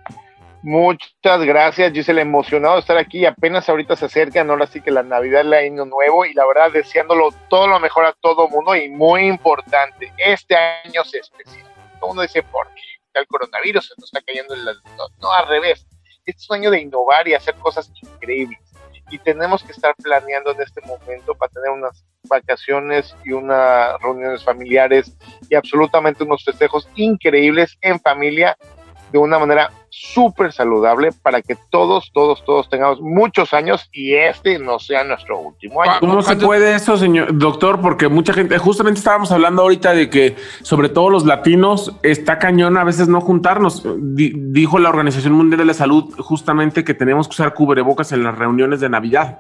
[0.63, 3.25] Muchas gracias, Giselle, emocionado de estar aquí.
[3.25, 6.71] Apenas ahorita se acercan, ahora sí que la Navidad, el año nuevo, y la verdad
[6.71, 11.67] deseándolo todo lo mejor a todo mundo y muy importante, este año es especial.
[11.99, 12.81] Todo mundo dice, ¿por qué?
[13.13, 14.73] El coronavirus se nos está cayendo en la...
[14.73, 15.85] No, no, al revés.
[16.25, 18.59] Este es un año de innovar y hacer cosas increíbles.
[19.09, 24.43] Y tenemos que estar planeando en este momento para tener unas vacaciones y unas reuniones
[24.43, 25.17] familiares
[25.49, 28.55] y absolutamente unos festejos increíbles en familia
[29.11, 34.57] de una manera súper saludable para que todos, todos, todos tengamos muchos años y este
[34.57, 35.93] no sea nuestro último año.
[35.99, 37.81] ¿Cómo se puede eso, señor doctor?
[37.81, 42.77] Porque mucha gente, justamente estábamos hablando ahorita de que sobre todo los latinos está cañón
[42.77, 43.83] a veces no juntarnos.
[44.15, 48.23] Di- dijo la Organización Mundial de la Salud justamente que tenemos que usar cubrebocas en
[48.23, 49.39] las reuniones de Navidad.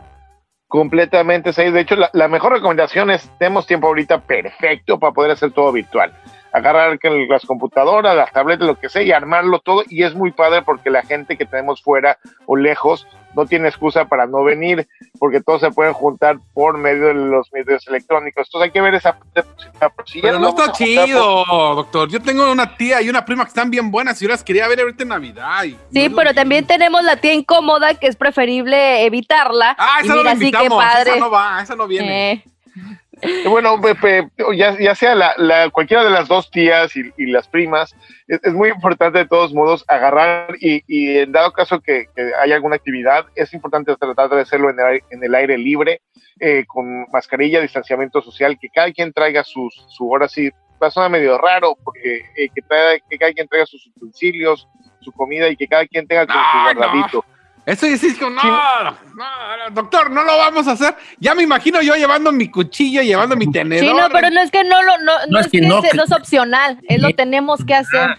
[0.67, 1.63] Completamente, sí.
[1.69, 5.71] De hecho, la, la mejor recomendación es, tenemos tiempo ahorita perfecto para poder hacer todo
[5.71, 6.13] virtual.
[6.53, 6.97] Agarrar
[7.29, 9.83] las computadoras, las tabletas, lo que sea, y armarlo todo.
[9.87, 14.05] Y es muy padre porque la gente que tenemos fuera o lejos no tiene excusa
[14.05, 14.87] para no venir,
[15.19, 18.47] porque todos se pueden juntar por medio de los medios electrónicos.
[18.47, 19.91] Entonces hay que ver esa parte positiva.
[20.05, 22.09] Si Pero no está juntar chido, doctor.
[22.09, 24.67] Yo tengo una tía y una prima que están bien buenas y yo las quería
[24.67, 25.63] ver ahorita en Navidad.
[25.63, 29.75] y Sí, no pero también tenemos la tía incómoda que es preferible evitarla.
[29.77, 31.11] Ah, Y esa no mira, la padre.
[31.11, 32.31] Esa no va, esa no viene.
[32.33, 32.43] Eh,
[32.75, 33.00] Y
[33.49, 37.47] Bueno, Pepe, ya, ya sea la, la- cualquiera de las dos tías y, y las
[37.47, 37.95] primas,
[38.27, 42.31] es, es muy importante de todos modos agarrar y, y en dado caso que, que
[42.41, 46.01] haya alguna actividad, es importante tratar de hacerlo en el, aire- en el aire libre,
[46.39, 50.49] eh, con mascarilla, distanciamiento social, que cada quien traiga sus, su, ahora sí,
[50.81, 54.67] va a sonar medio raro, porque eh, que, traiga- que cada quien traiga sus utensilios,
[55.01, 56.75] su comida y que cada quien tenga su, su Ay,
[57.13, 57.25] no.
[57.65, 60.95] Eso y decís que no, no, no, doctor, no lo vamos a hacer.
[61.19, 63.85] Ya me imagino yo llevando mi cuchillo, llevando mi tenedor.
[63.85, 65.97] sí, no, pero no es que no lo, no, no es, que, no, es, que-
[65.97, 68.17] no es opcional, es lo tenemos que hacer.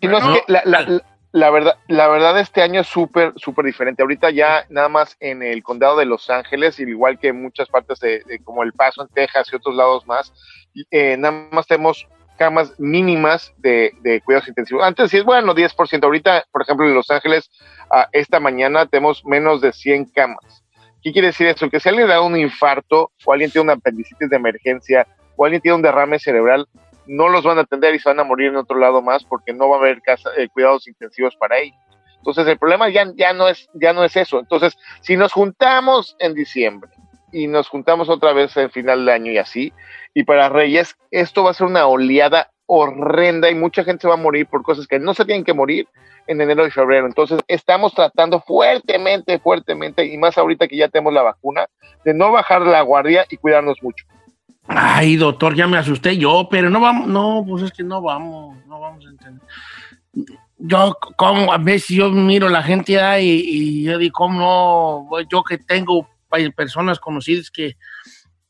[0.00, 3.34] Y no, es que la, la- la- la verdad, la verdad este año es súper,
[3.36, 4.00] súper diferente.
[4.02, 8.00] Ahorita ya nada más en el condado de Los Ángeles, igual que en muchas partes
[8.00, 10.32] de, de como El Paso en Texas y otros lados más,
[10.90, 14.84] eh, nada más tenemos camas mínimas de, de cuidados intensivos.
[14.84, 16.04] Antes sí es bueno, 10%.
[16.04, 17.50] Ahorita, por ejemplo, en Los Ángeles,
[17.90, 20.64] ah, esta mañana tenemos menos de 100 camas.
[21.02, 21.70] ¿Qué quiere decir eso?
[21.70, 25.62] Que si alguien da un infarto o alguien tiene una apendicitis de emergencia o alguien
[25.62, 26.66] tiene un derrame cerebral,
[27.06, 29.52] no los van a atender y se van a morir en otro lado más porque
[29.52, 31.78] no va a haber casa, eh, cuidados intensivos para ellos.
[32.18, 34.40] Entonces el problema ya, ya, no es, ya no es eso.
[34.40, 36.90] Entonces, si nos juntamos en diciembre
[37.32, 39.72] y nos juntamos otra vez en final de año y así,
[40.14, 44.14] y para Reyes, esto va a ser una oleada horrenda y mucha gente se va
[44.14, 45.86] a morir por cosas que no se tienen que morir
[46.26, 47.06] en enero y febrero.
[47.06, 51.66] Entonces, estamos tratando fuertemente, fuertemente, y más ahorita que ya tenemos la vacuna,
[52.04, 54.04] de no bajar la guardia y cuidarnos mucho.
[54.68, 58.56] Ay, doctor, ya me asusté yo, pero no vamos, no, pues es que no vamos,
[58.66, 59.42] no vamos a entender.
[60.58, 65.06] Yo, como a veces yo miro la gente ahí y, yo digo, ¿cómo no?
[65.08, 66.08] Pues Yo que tengo
[66.54, 67.76] personas conocidas que,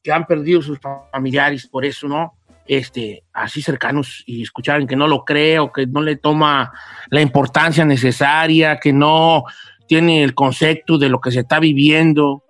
[0.03, 0.79] que han perdido sus
[1.13, 2.35] familiares por eso, ¿no?
[2.69, 6.73] Este, así cercanos y escucharon que no lo creo, que no le toma
[7.11, 9.45] la importancia necesaria, que no
[9.87, 12.43] tiene el concepto de lo que se está viviendo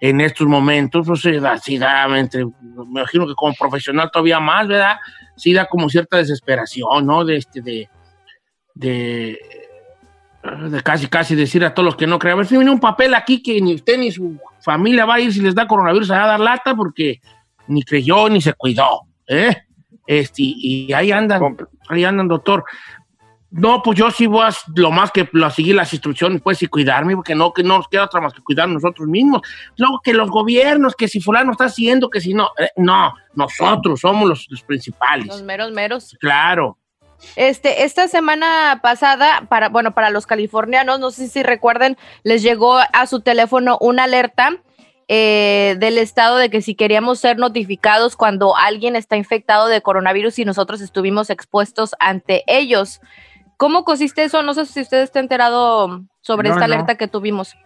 [0.00, 4.40] en estos momentos, pues sí da, sí da, entre- me imagino que como profesional todavía
[4.40, 4.96] más, ¿verdad?
[5.36, 7.24] Sí da como cierta desesperación, ¿no?
[7.24, 7.88] De este, de,
[8.74, 9.38] de,
[10.42, 12.80] de casi, casi decir a todos los que no creen, a ver si viene un
[12.80, 16.10] papel aquí que ni usted ni su familia va a ir si les da coronavirus
[16.12, 17.20] a dar lata porque
[17.66, 19.54] ni creyó ni se cuidó, ¿eh?
[20.06, 21.40] Este, y ahí andan,
[21.88, 22.64] ahí andan, doctor.
[23.52, 26.68] No, pues yo sí voy a lo más que lo- seguir las instrucciones, pues, y
[26.68, 29.42] cuidarme, porque no, que no nos queda otra más que cuidar nosotros mismos.
[29.76, 34.00] Luego que los gobiernos, que si fulano está haciendo, que si no, eh, no, nosotros
[34.00, 35.26] somos los, los principales.
[35.26, 36.16] Los meros meros.
[36.20, 36.78] Claro.
[37.36, 42.78] Este, esta semana pasada, para, bueno, para los californianos, no sé si recuerden, les llegó
[42.78, 44.56] a su teléfono una alerta
[45.08, 50.38] eh, del estado de que si queríamos ser notificados cuando alguien está infectado de coronavirus
[50.38, 53.00] y nosotros estuvimos expuestos ante ellos.
[53.56, 54.42] ¿Cómo consiste eso?
[54.42, 56.72] No sé si usted está enterado sobre No, esta no.
[56.74, 57.56] alerta que tuvimos.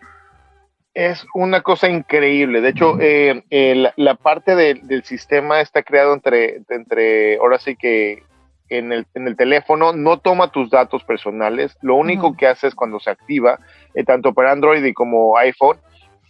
[0.94, 2.60] Es una cosa increíble.
[2.60, 7.58] De hecho, eh, eh, la, la parte de- del sistema está creado entre, entre, ahora
[7.58, 8.22] sí que
[8.68, 12.74] en el, en el teléfono, no toma tus datos personales, lo único que hace es
[12.74, 13.58] cuando se activa,
[13.94, 15.78] eh, tanto para Android y como iPhone,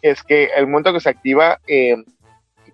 [0.03, 1.97] es que el momento que se activa, eh,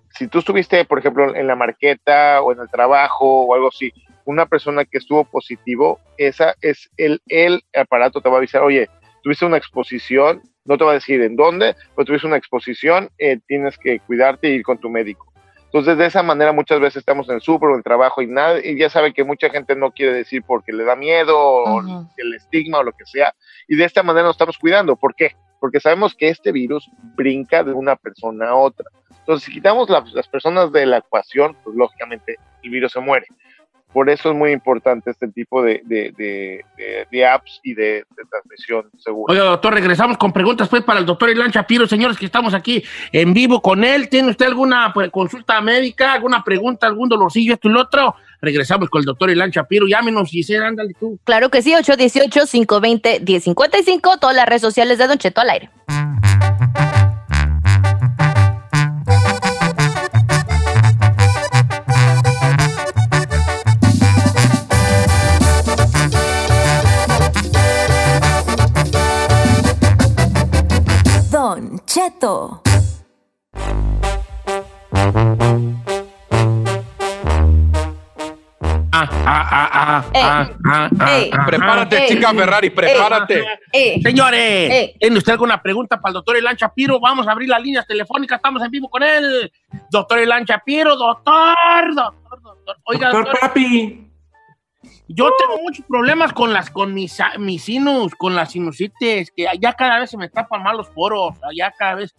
[0.09, 3.93] si tú estuviste, por ejemplo, en la marqueta o en el trabajo o algo así,
[4.25, 8.89] una persona que estuvo positivo, esa es el, el aparato te va a avisar, oye,
[9.23, 13.39] tuviste una exposición, no te va a decir en dónde, pero tuviste una exposición, eh,
[13.47, 15.30] tienes que cuidarte y ir con tu médico.
[15.73, 18.27] Entonces, de esa manera, muchas veces estamos en el súper o en el trabajo y,
[18.27, 21.81] nada, y ya sabe que mucha gente no quiere decir porque le da miedo o
[22.17, 23.33] el estigma o lo que sea.
[23.69, 24.97] Y de esta manera nos estamos cuidando.
[24.97, 25.35] ¿Por qué?
[25.61, 28.85] Porque sabemos que este virus brinca de una persona a otra.
[29.19, 33.27] Entonces, si quitamos la- las personas de la ecuación, pues lógicamente el virus se muere.
[33.93, 38.05] Por eso es muy importante este tipo de, de- de- de- de apps y de,
[38.15, 39.33] de transmisión segura.
[39.33, 42.83] Oiga, doctor, regresamos con preguntas pues para el doctor Ilan Shapiro, señores, que estamos aquí
[43.11, 44.07] en vivo con él.
[44.07, 48.15] ¿Tiene usted alguna pues, consulta médica, alguna pregunta, algún dolorcillo, esto y lo otro?
[48.41, 49.87] Regresamos con el doctor Ilan Shapiro.
[49.87, 51.19] Llámenos, Giselle, ándale tú.
[51.25, 55.69] Claro que sí, 818-520-1055, todas las redes sociales de Don Cheto al aire.
[71.91, 72.61] Cheto.
[78.93, 82.07] Ah, ah, ah, ah, ah, ah, ah, ah, Prepárate, Ey.
[82.07, 83.43] chica Ferrari, prepárate.
[84.01, 84.93] Señores.
[85.01, 86.97] ¿tiene usted alguna pregunta para el doctor Ilan Shapiro?
[87.01, 89.51] Vamos a abrir las líneas telefónicas, estamos en vivo con él.
[89.89, 92.77] Doctor Ilan Shapiro, doctor, doctor, doctor.
[92.85, 94.10] Oiga, Doctor doctor, Papi.
[95.07, 99.73] Yo tengo muchos problemas con las con mis, mis sinus, con las sinusitis, que ya
[99.73, 102.13] cada vez se me tapan más los poros, ya cada vez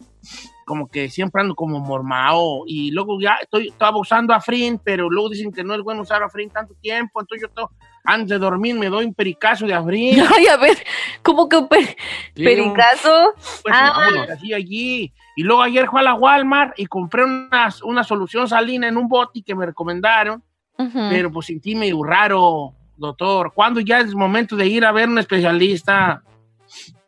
[0.65, 5.29] como que siempre ando como mormao y luego ya estoy estaba usando Afrin, pero luego
[5.29, 7.71] dicen que no es bueno usar Afrin tanto tiempo, entonces yo to-
[8.05, 10.15] antes de dormir me doy un pericazo de Afrin.
[10.37, 10.77] Ay, a ver,
[11.21, 11.95] ¿cómo que un per-
[12.33, 13.33] pericazo?
[13.63, 13.93] Pues Ah.
[13.97, 15.13] vámonos, así allí.
[15.35, 19.07] Y luego ayer fui a la Walmart y compré una, una solución salina en un
[19.07, 20.43] boti que me recomendaron,
[20.77, 23.51] Pero pues sentí medio raro, doctor.
[23.53, 26.23] ¿Cuándo ya es momento de ir a ver un especialista?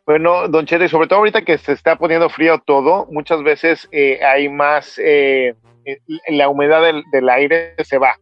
[0.06, 3.88] Bueno, Don Cheto, y sobre todo ahorita que se está poniendo frío todo, muchas veces
[3.90, 5.54] eh, hay más, eh,
[5.84, 5.98] eh,
[6.28, 8.14] la humedad del, del aire se va.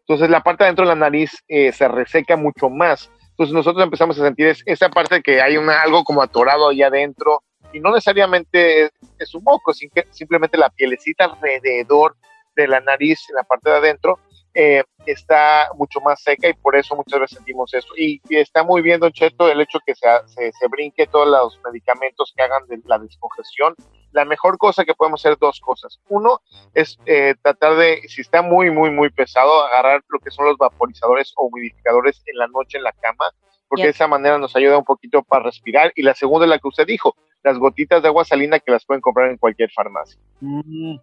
[0.00, 3.10] Entonces la parte de adentro de la nariz eh, se reseca mucho más.
[3.30, 6.82] Entonces nosotros empezamos a sentir es- esa parte que hay una, algo como atorado ahí
[6.82, 12.14] adentro y no necesariamente es, es un moco, sin que- simplemente la pielecita alrededor
[12.54, 14.18] de la nariz, en la parte de adentro,
[14.54, 17.88] eh, está mucho más seca y por eso muchas veces sentimos eso.
[17.96, 21.28] Y, y está muy bien, Don Cheto, el hecho que se, se, se brinque todos
[21.28, 23.74] los medicamentos que hagan de la descongestión.
[24.12, 25.98] La mejor cosa que podemos hacer dos cosas.
[26.08, 26.42] Uno
[26.74, 30.58] es eh, tratar de, si está muy, muy, muy pesado, agarrar lo que son los
[30.58, 33.24] vaporizadores o humidificadores en la noche en la cama,
[33.68, 35.92] porque de esa manera nos ayuda un poquito para respirar.
[35.96, 38.84] Y la segunda es la que usted dijo, las gotitas de agua salina que las
[38.84, 40.18] pueden comprar en cualquier farmacia.
[40.40, 40.96] Mm.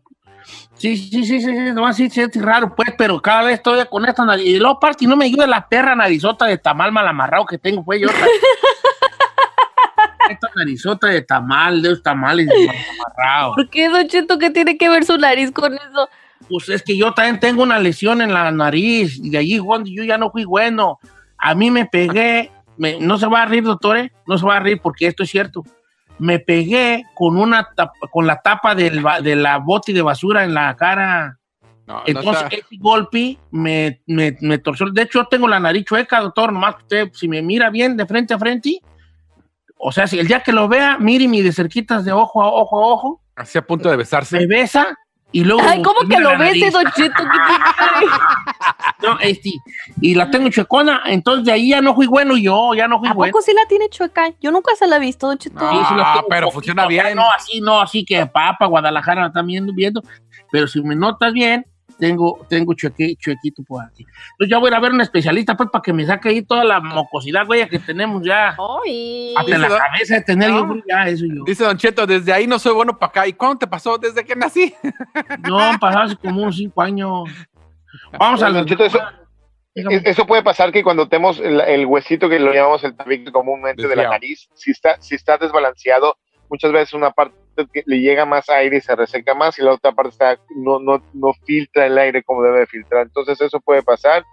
[0.75, 3.85] Sí, sí, sí, sí, sí, nomás sí, sí, es raro, pues, pero cada vez estoy
[3.87, 4.45] con esta nariz.
[4.45, 7.83] Y luego, aparte, no me ayuda la perra narizota de tamal mal amarrado que tengo,
[7.83, 8.07] pues, yo.
[10.29, 12.75] esta narizota de tamal, de los tamales mal
[13.15, 13.55] amarrados.
[13.55, 16.09] ¿Por qué, Don Cheto, qué tiene que ver su nariz con eso?
[16.47, 19.89] Pues es que yo también tengo una lesión en la nariz y de allí cuando
[19.89, 20.99] yo ya no fui bueno.
[21.37, 24.59] A mí me pegué, me- no se va a reír, doctores, no se va a
[24.59, 25.63] reír porque esto es cierto.
[26.19, 30.53] Me pegué con una tapa- con la tapa del, de la bote de basura en
[30.53, 31.37] la cara.
[31.87, 34.89] No, no Entonces, está- ese golpe me, me, me torció.
[34.91, 37.97] De hecho, yo tengo la nariz chueca, doctor, nomás que usted, si me mira bien
[37.97, 38.79] de frente a frente,
[39.77, 42.47] o sea, si el día que lo vea, mire mi de cerquitas de ojo a
[42.51, 44.37] ojo a ojo, así a punto de besarse.
[44.37, 44.95] me besa
[45.31, 45.61] y luego...
[45.63, 46.73] Ay, ¿cómo que lo ves.
[46.73, 47.23] Don Cheto?
[49.01, 49.51] No, este,
[50.01, 53.07] y la tengo chuecona, entonces de ahí ya no fui bueno yo, ya no fui
[53.07, 53.31] ¿A bueno.
[53.31, 54.29] poco sí la tiene chueca?
[54.41, 55.57] Yo nunca se la he visto, Don Cheto.
[55.57, 55.71] No.
[55.71, 57.15] Sí, sí lo Ah, tengo pero un funciona bien.
[57.15, 60.03] No, así, no, así que papa, Guadalajara la están viendo, viendo,
[60.51, 61.65] pero si me notas bien,
[61.99, 64.03] tengo, tengo chueque- chuequito por aquí.
[64.31, 66.41] Entonces ya voy a ir a ver un especialista, pues, para que me saque ahí
[66.41, 68.55] toda la mocosidad, güey, que tenemos ya.
[68.85, 69.33] Ay.
[69.37, 70.57] Hasta en la cabeza de tener No.
[70.59, 71.43] yo, güey, ya, eso yo.
[71.45, 73.27] Dice Don Cheto, desde ahí no soy bueno para acá.
[73.27, 73.97] ¿Y cuándo te pasó?
[73.97, 74.73] ¿Desde que nací?
[75.47, 77.29] No, han pasado hace como unos cinco años.
[78.17, 78.65] Vamos a Don.
[78.65, 78.99] Cheto, eso-.
[79.75, 83.31] Es- Eso puede pasar que cuando tenemos el, el huesito que lo llamamos el tabique
[83.31, 86.17] comúnmente de la nariz, si está, si está desbalanceado,
[86.49, 87.35] muchas veces una parte
[87.67, 90.79] que le llega más aire y se reseca más y la otra parte está, no,
[90.79, 93.03] no, no filtra el aire como debe de filtrar.
[93.03, 94.23] Entonces eso puede pasar.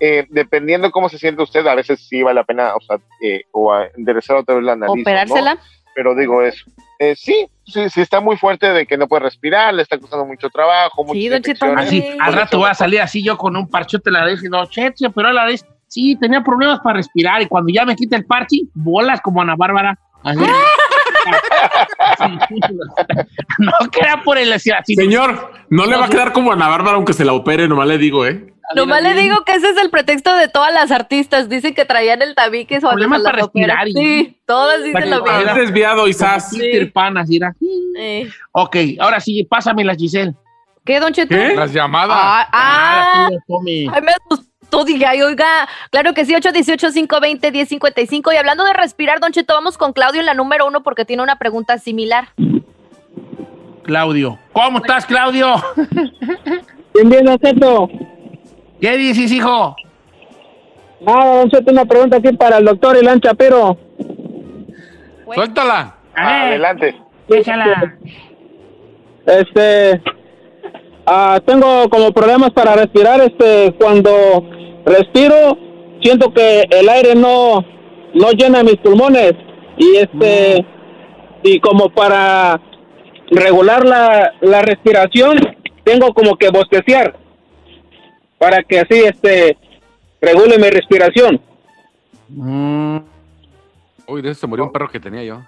[0.00, 3.42] Eh, dependiendo cómo se siente usted, a veces sí vale la pena, o sea, eh,
[3.52, 4.90] o a enderezar otra vez la nariz.
[4.90, 5.58] o no, ¿Operársela?
[5.94, 6.64] pero digo eso.
[6.98, 10.24] Eh, sí, sí, sí está muy fuerte de que no puede respirar, le está costando
[10.24, 11.66] mucho trabajo, Sí, Don Cheto.
[11.76, 14.48] Así, al rato voy a salir así yo con un parchote en la nariz y
[14.48, 17.84] no, che, che, pero a la nariz, Sí, tenía problemas para respirar y cuando ya
[17.84, 19.98] me quita el parche, bolas como Ana Bárbara.
[20.22, 20.40] Así.
[23.58, 24.70] no queda por el así.
[24.94, 27.98] Señor, no le va a quedar como Ana Bárbara aunque se la opere, nomás le
[27.98, 28.48] digo, ¿eh?
[28.74, 31.48] Nomás le digo que ese es el pretexto de todas las artistas.
[31.48, 32.80] Dicen que traían el tabique.
[32.80, 33.86] Problemas para respirar.
[33.88, 35.38] Sí, todas dicen lo mismo.
[35.38, 36.50] Es desviado, Isas.
[36.50, 36.86] Sí.
[36.86, 37.54] Pan, así era.
[37.98, 38.30] Eh.
[38.52, 40.34] Ok, ahora sí, pásame la Giselle.
[40.84, 41.34] ¿Qué, Don Cheto?
[41.34, 41.54] ¿Qué?
[41.54, 42.16] Las llamadas.
[42.18, 43.30] Ah, ah.
[43.46, 43.88] Tome.
[43.92, 44.12] Ay, me
[44.72, 48.32] asustó, dije, ay, oiga, claro que sí, 818-520-1055.
[48.32, 51.22] Y hablando de respirar, Don Cheto, vamos con Claudio en la número uno porque tiene
[51.22, 52.28] una pregunta similar.
[53.84, 54.38] Claudio.
[54.52, 55.54] ¿Cómo estás, Claudio?
[56.94, 57.24] Bien, bien.
[58.80, 59.74] ¿Qué dices, hijo?
[61.00, 63.78] Nada, don Cheto, una pregunta aquí para el doctor Ilan Chapiro.
[65.32, 65.96] Suéltala.
[66.14, 66.96] A ver, Adelante.
[67.28, 67.96] déjala.
[69.24, 70.02] Este,
[71.06, 73.22] ah, tengo como problemas para respirar.
[73.22, 74.50] Este, cuando
[74.84, 75.56] respiro,
[76.02, 77.64] siento que el aire no,
[78.14, 79.32] no llena mis pulmones.
[79.76, 80.64] Y este,
[81.42, 82.60] y como para
[83.30, 85.38] regular la, la respiración,
[85.84, 87.16] tengo como que bosteciar.
[88.38, 89.56] Para que así, este,
[90.20, 91.40] regule mi respiración.
[92.28, 92.98] Mm,
[94.08, 95.40] Uy, de eso se murió un perro que tenía yo.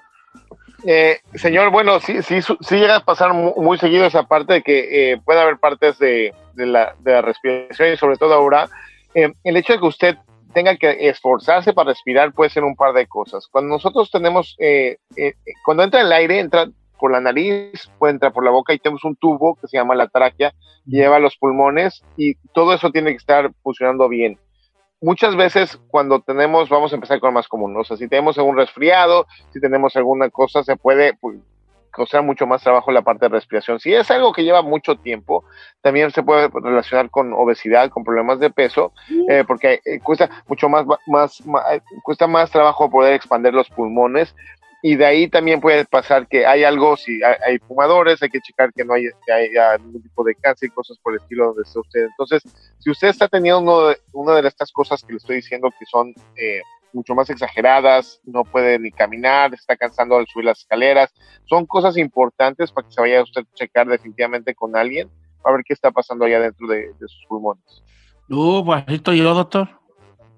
[0.87, 4.55] Eh, señor, bueno, sí, sí, su- sí llega a pasar mu- muy, seguido esa parte
[4.55, 8.35] de que eh, puede haber partes de, de la, de la respiración y sobre todo
[8.35, 8.69] ahora,
[9.15, 10.17] eh, el hecho de que usted
[10.53, 13.47] tenga que esforzarse para respirar puede ser un par de cosas.
[13.49, 16.69] Cuando nosotros tenemos, eh, eh, cuando entra el aire, entra
[16.99, 19.95] por la nariz, puede entrar por la boca y tenemos un tubo que se llama
[19.95, 20.55] la tráquea
[20.87, 24.39] y lleva los pulmones y todo eso tiene que estar funcionando bien.
[25.03, 27.81] Muchas veces cuando tenemos, vamos a empezar con lo más común, ¿no?
[27.81, 31.37] o sea, si tenemos algún resfriado, si tenemos alguna cosa, se puede pues,
[31.95, 33.79] costar mucho más trabajo la parte de respiración.
[33.81, 35.45] Si es algo que lleva mucho tiempo,
[35.81, 38.93] también se puede relacionar con obesidad, con problemas de peso,
[39.29, 44.35] eh, porque eh, cuesta mucho más, más, eh, cuesta más trabajo poder expandir los pulmones.
[44.87, 48.41] Y de ahí también puede pasar que hay algo, si hay, hay fumadores, hay que
[48.43, 51.47] checar que no haya, que haya ningún tipo de cáncer y cosas por el estilo
[51.47, 52.05] donde esté usted.
[52.05, 52.43] Entonces,
[52.81, 55.87] si usted está teniendo uno de- una de estas cosas que le estoy diciendo que
[55.87, 56.61] son eh,
[56.95, 61.13] mucho más exageradas, no puede ni caminar, está cansando al subir las escaleras,
[61.45, 65.11] son cosas importantes para que se vaya usted a checar definitivamente con alguien
[65.43, 67.83] para ver qué está pasando allá dentro de, de sus pulmones.
[68.31, 69.69] Uh, pues así estoy yo, doctor.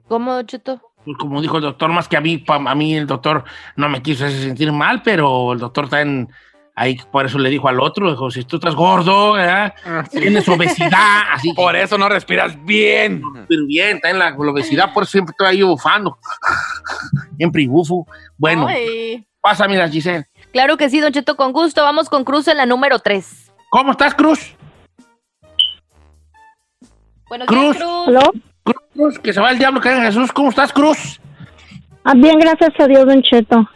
[0.09, 0.81] ¿Cómo, Don Cheto?
[1.05, 3.45] Pues como dijo el doctor, más que a mí, pa- a mí el doctor
[3.77, 6.29] no me quiso hacer sentir mal, pero el doctor está en,
[6.77, 9.75] ahí, por eso le dijo al otro, dijo, si tú estás gordo, ¿verdad?
[10.11, 13.23] tienes obesidad, así Por eso no respiras bien.
[13.49, 16.19] pero bien, está en la obesidad, por eso siempre estoy ahí bufando.
[17.37, 18.07] siempre bufo.
[18.37, 19.27] Bueno, Ay.
[19.41, 20.27] pásame la Giselle.
[20.53, 21.83] Claro que sí, Don Cheto, con gusto.
[21.83, 23.51] Vamos con Cruz en la número tres.
[23.71, 24.55] ¿Cómo estás, Cruz?
[27.29, 27.77] Bueno, Cruz.
[27.77, 28.07] Cruz.
[28.63, 30.33] Cruz, Cruz, que se va el diablo, que Jesús.
[30.33, 31.21] ¿Cómo estás, Cruz?
[32.05, 33.69] Ah, bien, gracias a Dios, Don Cheto.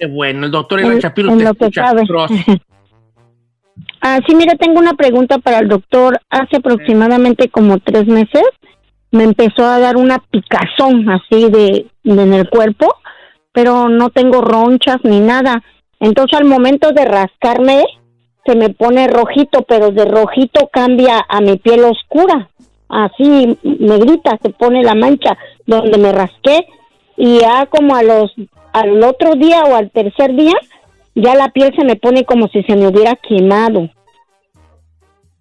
[0.00, 1.92] Qué bueno, el doctor Shapiro en te escucha.
[4.02, 6.18] Ah, sí, mire, tengo una pregunta para el doctor.
[6.30, 8.44] Hace aproximadamente como tres meses
[9.10, 12.94] me empezó a dar una picazón así de, de en el cuerpo,
[13.52, 15.62] pero no tengo ronchas ni nada.
[15.98, 17.84] Entonces al momento de rascarme
[18.46, 22.48] se me pone rojito, pero de rojito cambia a mi piel oscura.
[22.88, 26.66] Así negrita se pone la mancha donde me rasqué
[27.18, 28.34] y ya como a los
[28.72, 30.54] al otro día o al tercer día
[31.14, 33.88] ya la piel se me pone como si se me hubiera quemado.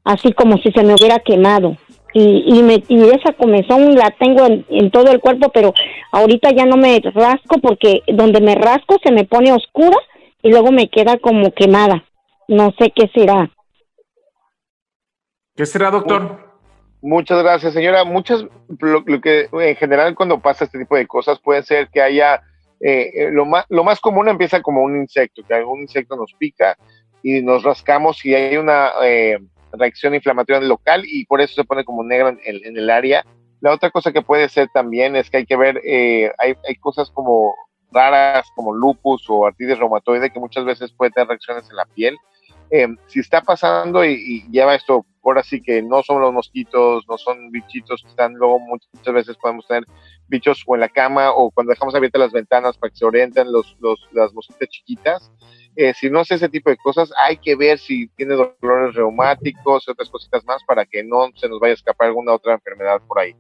[0.03, 1.77] Así como si se me hubiera quemado.
[2.13, 5.74] Y, y, me, y esa comezón la tengo en, en todo el cuerpo, pero
[6.12, 9.98] ahorita ya no me rasco porque donde me rasco se me pone oscura
[10.41, 12.03] y luego me queda como quemada.
[12.48, 13.51] No sé qué será.
[15.55, 16.50] ¿Qué será, doctor?
[17.01, 18.03] Muchas gracias, señora.
[18.03, 18.45] Muchas,
[18.79, 22.41] lo, lo que en general cuando pasa este tipo de cosas puede ser que haya,
[22.81, 26.33] eh, eh, lo, más, lo más común empieza como un insecto, que algún insecto nos
[26.33, 26.77] pica
[27.24, 29.38] y nos rascamos y hay una eh,
[29.74, 33.25] reacción inflamatoria local y por eso se pone como negra en, el- en el área.
[33.62, 36.75] La otra cosa que puede ser también es que hay que ver, eh, hay, hay
[36.75, 37.53] cosas como
[37.91, 42.15] raras como lupus o artritis reumatoide que muchas veces puede tener reacciones en la piel.
[42.72, 47.04] Eh, si está pasando y, y lleva esto, ahora sí que no son los mosquitos,
[47.08, 49.86] no son bichitos que están luego muchas, veces podemos tener
[50.28, 53.52] bichos o en la cama o cuando dejamos abiertas las ventanas para que se orienten
[53.52, 55.32] los, los, las mosquitas chiquitas.
[55.76, 59.86] Eh, si no es ese tipo de cosas, hay que ver si tiene dolores reumáticos
[59.88, 63.02] y otras cositas más para que no se nos vaya a escapar alguna otra enfermedad
[63.08, 63.36] por ahí.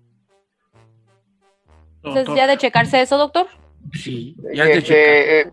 [2.03, 3.47] Entonces, ya de checarse eso, doctor.
[3.93, 4.93] Sí, ya Eh, te checa.
[4.99, 5.51] eh, eh,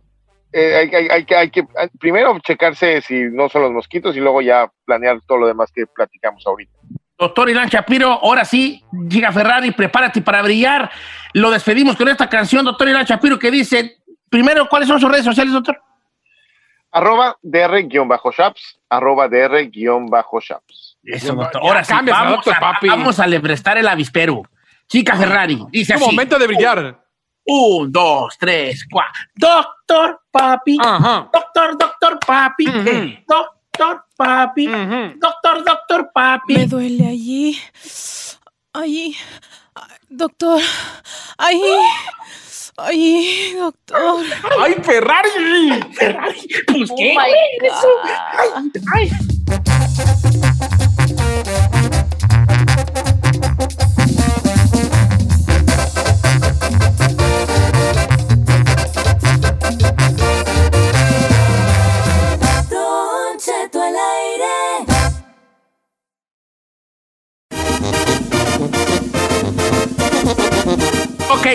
[0.58, 4.16] eh, hay, hay- hay que, hay que ah, primero checarse si no son los mosquitos
[4.16, 6.72] y luego ya planear todo lo demás que platicamos ahorita.
[7.18, 10.90] Doctor Ilan Shapiro, ahora sí, llega Ferrari, prepárate para brillar.
[11.32, 13.96] lo despedimos con esta canción, doctor Irán Shapiro, que dice,
[14.28, 15.80] primero, ¿cuáles son sus redes sociales, doctor?
[16.92, 20.98] Arroba DR-Shaps, arroba DR-Shaps.
[21.04, 21.62] Eso, doctor.
[21.62, 24.42] Ahora sí, vamos, a, vamos a le prestar el avispero.
[24.88, 26.10] Chica Ferrari, dice Es así.
[26.10, 26.98] momento de brillar.
[27.46, 29.22] Un, dos, tres, cuatro.
[29.34, 30.78] Doctor Papi.
[30.80, 31.28] Ajá.
[31.32, 32.66] Doctor, doctor Papi.
[32.68, 34.66] Eh, Doctor Papi.
[35.16, 36.54] Doctor, doctor Papi.
[36.54, 37.58] Me duele allí.
[38.72, 39.16] Allí.
[39.74, 40.60] Ay, Doctor.
[41.38, 41.62] Ahí.
[42.78, 44.22] Allí, doctor.
[44.60, 45.82] ¡Ay, Ferrari!
[45.92, 46.46] Ferrari.
[46.66, 47.14] Pues Oh qué.
[47.14, 47.22] God.
[48.92, 49.10] Ay, ay.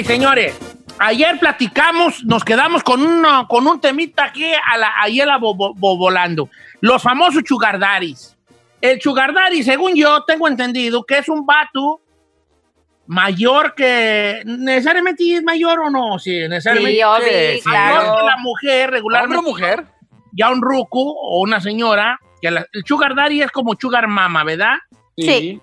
[0.03, 0.57] Señores.
[0.99, 5.55] Ayer platicamos, nos quedamos con, una, con un temita aquí a la, ayer la bo-
[5.55, 6.49] bo- bo- volando.
[6.79, 8.37] Los famosos chugardaris.
[8.81, 12.01] El chugardari, según yo tengo entendido, que es un vato
[13.07, 14.41] mayor que...
[14.45, 16.19] ¿Necesariamente es mayor o no?
[16.19, 16.97] Sí, necesariamente.
[16.97, 17.69] Sí, obvio, Sí, sí.
[17.69, 18.17] Mayor claro.
[18.17, 19.43] que la mujer ¿Hombre regularmente.
[19.43, 19.85] mujer?
[20.33, 22.19] Ya un ruco o una señora.
[22.41, 24.75] Que la- el sugar daddy es como sugar mama, ¿verdad?
[25.17, 25.59] Sí.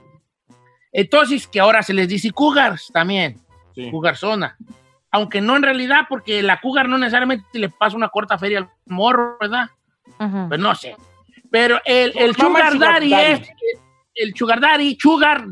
[0.92, 3.40] Entonces, que ahora se les dice cougars también.
[3.78, 3.90] Sí.
[3.92, 4.56] Cougarzona.
[5.12, 8.68] Aunque no en realidad, porque la cougar no necesariamente le pasa una corta feria al
[8.87, 9.70] morro, ¿verdad?
[10.18, 10.49] Ujú.
[10.49, 10.97] Pues no sé.
[11.49, 13.32] Pero el, el sugar sugar daddy daddy.
[13.32, 13.49] es...
[14.14, 15.44] El sugar daddy, sugar,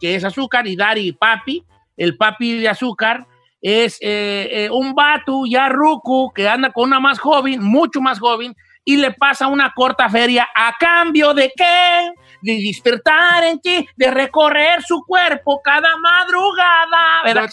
[0.00, 1.64] que es azúcar, y daddy, papi.
[1.96, 3.26] El papi de azúcar
[3.60, 8.20] es eh, eh, un vato ya ruco que anda con una más joven, mucho más
[8.20, 12.12] joven, y le pasa una corta feria a cambio de qué?
[12.40, 17.46] De despertar en ti, de recorrer su cuerpo cada madrugada.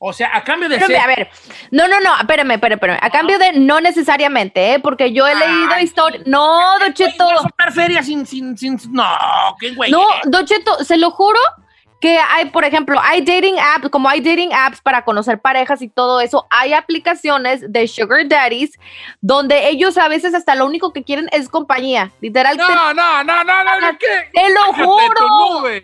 [0.00, 1.10] O sea, a cambio de Espérame, ser...
[1.10, 1.30] a ver,
[1.70, 2.98] no, no, no, espérame, espérame, espérame.
[3.00, 4.80] A cambio de no necesariamente, ¿eh?
[4.80, 6.26] Porque yo he leído historias.
[6.26, 7.24] No, Don Cheto.
[7.24, 8.78] Güey, soltar feria sin, sin, sin...
[8.90, 9.04] No,
[9.58, 9.90] qué güey.
[9.90, 11.40] No, Don Cheto, se lo juro
[12.02, 15.88] que hay, por ejemplo, hay dating apps, como hay dating apps para conocer parejas y
[15.88, 18.72] todo eso, hay aplicaciones de sugar daddies
[19.20, 22.10] donde ellos a veces hasta lo único que quieren es compañía.
[22.20, 24.28] Literal, te- No, no, no, no, no, no, ¿qué?
[24.34, 25.82] te, lo juro.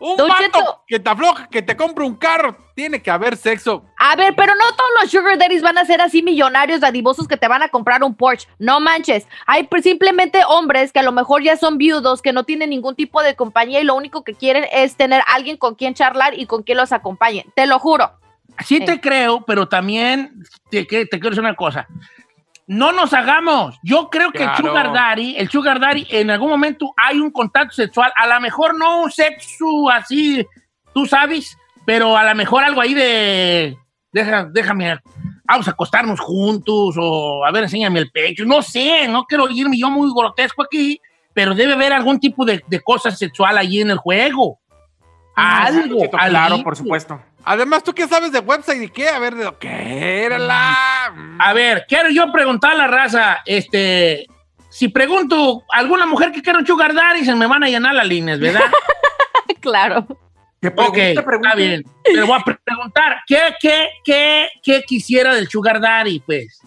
[0.00, 0.82] Un Don vato Cheto.
[0.86, 3.84] que te afloja, que te compre un carro, tiene que haber sexo.
[3.98, 7.36] A ver, pero no todos los sugar daddies van a ser así millonarios, dadivosos que
[7.36, 8.48] te van a comprar un Porsche.
[8.58, 9.26] No manches.
[9.46, 12.94] Hay pues, simplemente hombres que a lo mejor ya son viudos, que no tienen ningún
[12.96, 16.46] tipo de compañía y lo único que quieren es tener alguien con quien charlar y
[16.46, 17.46] con quien los acompañe.
[17.54, 18.12] Te lo juro.
[18.64, 18.84] Sí Sí.
[18.84, 21.88] te creo, pero también te, te quiero decir una cosa.
[22.66, 23.78] No nos hagamos.
[23.82, 27.74] Yo creo que el sugar daddy, el sugar daddy, en algún momento hay un contacto
[27.74, 28.10] sexual.
[28.16, 30.46] A lo mejor no un sexo así,
[30.94, 33.76] tú sabes, pero a lo mejor algo ahí de...
[34.12, 34.98] Deja, déjame,
[35.44, 38.44] vamos a acostarnos juntos o a ver, enséñame el pecho.
[38.44, 41.00] No sé, no quiero irme yo muy grotesco aquí,
[41.32, 44.60] pero debe haber algún tipo de, de cosa sexual allí en el juego.
[45.34, 46.64] Algo, Cheto, claro, algo.
[46.64, 47.20] por supuesto.
[47.44, 49.08] Además, ¿tú qué sabes de website y qué?
[49.08, 51.14] A ver, ¿de qué era la...?
[51.38, 54.26] A ver, quiero yo preguntar a la raza, este,
[54.70, 57.94] si pregunto a alguna mujer que quiera un sugar daddy, se me van a llenar
[57.94, 58.62] las líneas, ¿verdad?
[59.60, 60.06] Claro.
[60.60, 61.46] Que ok, pregunte, pregunte.
[61.48, 61.84] está bien.
[62.04, 66.60] Pero voy a pre- preguntar, ¿qué, qué, qué, qué quisiera del sugar daddy, pues?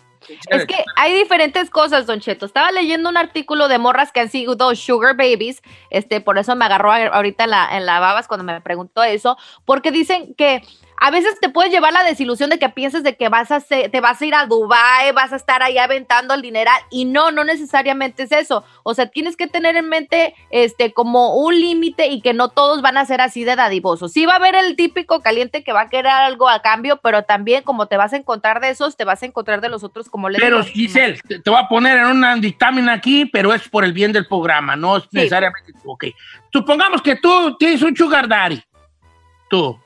[0.50, 2.46] Es que hay diferentes cosas, Don Cheto.
[2.46, 5.62] Estaba leyendo un artículo de morras que han sido sugar babies.
[5.90, 9.38] Este, por eso me agarró ahorita en la, en la babas cuando me preguntó eso.
[9.66, 10.63] Porque dicen que
[11.00, 13.88] a veces te puede llevar la desilusión de que pienses de que vas a se-
[13.90, 17.32] te vas a ir a Dubai, vas a estar ahí aventando el dinero y no,
[17.32, 18.64] no necesariamente es eso.
[18.84, 22.82] O sea, tienes que tener en mente este como un límite y que no todos
[22.82, 24.12] van a ser así de dadivosos.
[24.12, 27.24] Sí va a haber el típico caliente que va a querer algo a cambio, pero
[27.24, 30.10] también como te vas a encontrar de esos, te vas a encontrar de los otros
[30.10, 30.64] como les Pero.
[30.64, 34.12] Giselle, te, te voy a poner en un dictamen aquí, pero es por el bien
[34.12, 35.74] del programa, no es necesariamente.
[35.86, 36.06] Ok.
[36.52, 38.62] Supongamos que tú tienes un sugar daddy.
[39.50, 39.80] Tú.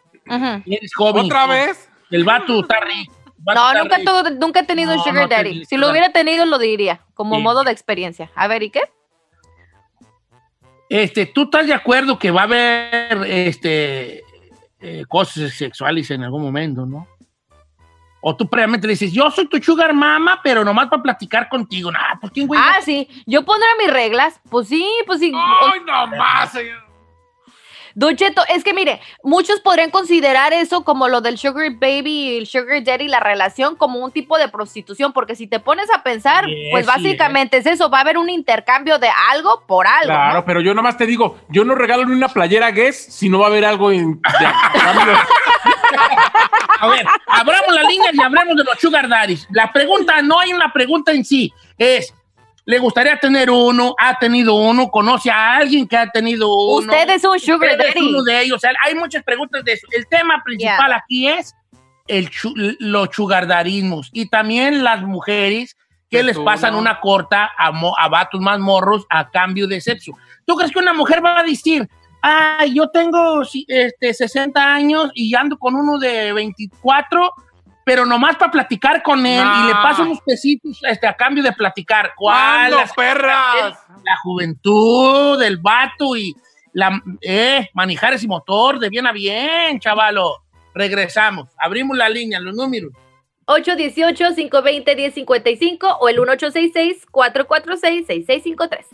[0.65, 1.25] Eres joven.
[1.25, 1.89] ¿Otra vez?
[2.09, 3.13] El vato está rico.
[3.55, 4.29] No, nunca, rico.
[4.39, 5.65] nunca he tenido un sugar no daddy.
[5.65, 7.41] Si lo hubiera tenido, lo diría, como Sí.
[7.41, 8.29] modo de experiencia.
[8.35, 8.81] A ver, ¿y qué?
[10.89, 14.23] Este, ¿tú estás de acuerdo que va a haber este,
[14.81, 17.07] eh, cosas sexuales en algún momento, no?
[18.23, 21.91] O tú previamente le dices, yo soy tu sugar mama, pero nomás para platicar contigo.
[21.91, 22.59] Nah, ¿por qué, güey?
[22.61, 24.39] Ah, sí, yo pondré mis reglas.
[24.49, 25.31] Pues sí, pues sí.
[25.33, 26.51] ¡Ay, no más!
[26.51, 26.90] señor!
[27.95, 32.37] Don Cheto, es que mire, muchos podrían considerar eso como lo del sugar baby y
[32.37, 36.03] el sugar daddy, la relación como un tipo de prostitución, porque si te pones a
[36.03, 39.87] pensar, Sí, pues sí, básicamente es eso, va a haber un intercambio de algo por
[39.87, 40.05] algo.
[40.05, 40.45] Claro, ¿no?
[40.45, 43.45] pero yo nomás te digo, yo no regalo ni una playera Guess si no va
[43.45, 44.19] a haber algo en,
[46.79, 49.47] A ver, abramos la línea y hablemos de los sugar daddies.
[49.51, 52.13] La pregunta, no hay una pregunta en sí, es,
[52.65, 53.95] ¿le gustaría tener uno?
[53.99, 54.89] ¿Ha tenido uno?
[54.89, 56.91] ¿Conoce a alguien que ha tenido uno?
[56.91, 58.09] Usted es un sugar Usted es daddy.
[58.09, 58.55] uno de ellos.
[58.57, 59.87] O sea, hay muchas preguntas de eso.
[59.91, 60.95] El tema principal Yeah.
[60.97, 61.55] aquí es
[62.07, 65.75] el chu- los chugardarismos y también las mujeres
[66.09, 66.79] que Que les tú, pasan ¿no?
[66.79, 70.11] una corta a, mo- a vatos más morros a cambio de sexo.
[70.45, 71.87] ¿Tú crees que una mujer va a decir,
[72.21, 77.31] ah, yo tengo este, 60 años y ando con uno de 24,
[77.85, 81.51] pero nomás para platicar con él y le paso unos pesitos este, a cambio de
[81.53, 82.13] platicar?
[82.15, 82.69] ¿Cuál?
[82.71, 83.77] ¿Cuándo, Las- perras?
[84.03, 86.33] la juventud del vato y
[86.73, 90.43] la eh, Manijares y motor de bien a bien, chavalo.
[90.73, 92.91] Regresamos, abrimos la línea, los números.
[93.47, 98.85] 818-520-1055 o el 1866-446-6653.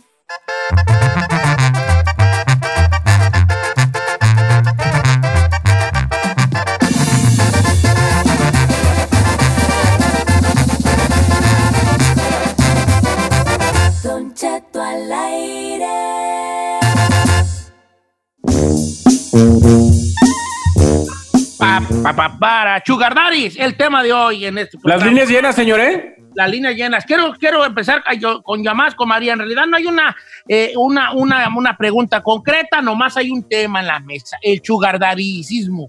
[14.98, 15.86] Al aire.
[21.58, 25.06] Pa, pa, pa, para Sugar Daddies, el tema de hoy en este Las programa.
[25.06, 26.16] líneas llenas, señor, ¿eh?
[26.34, 27.04] Las líneas llenas.
[27.04, 28.02] Quiero, quiero empezar
[28.44, 29.32] con llamadas con María.
[29.32, 30.16] En realidad no hay una,
[30.48, 35.88] eh, una, una, una pregunta concreta, nomás hay un tema en la mesa, el chugardaricismo.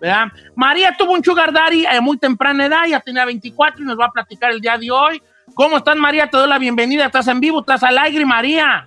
[0.00, 0.26] ¿verdad?
[0.56, 4.06] María tuvo un sugar daddy a muy temprana edad, ya tenía 24 y nos va
[4.06, 5.22] a platicar el día de hoy.
[5.54, 6.26] ¿Cómo estás, María?
[6.28, 7.06] Te doy la bienvenida.
[7.06, 7.60] ¿Estás en vivo?
[7.60, 8.86] ¿Estás al aire, María?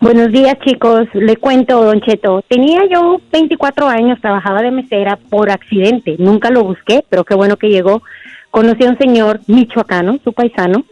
[0.00, 1.02] Buenos días, chicos.
[1.14, 2.42] Le cuento, Don Cheto.
[2.48, 6.16] Tenía yo 24 años, trabajaba de mesera por accidente.
[6.18, 8.02] Nunca lo busqué, pero qué bueno que llegó.
[8.50, 10.84] Conocí a un señor michoacano, su paisano.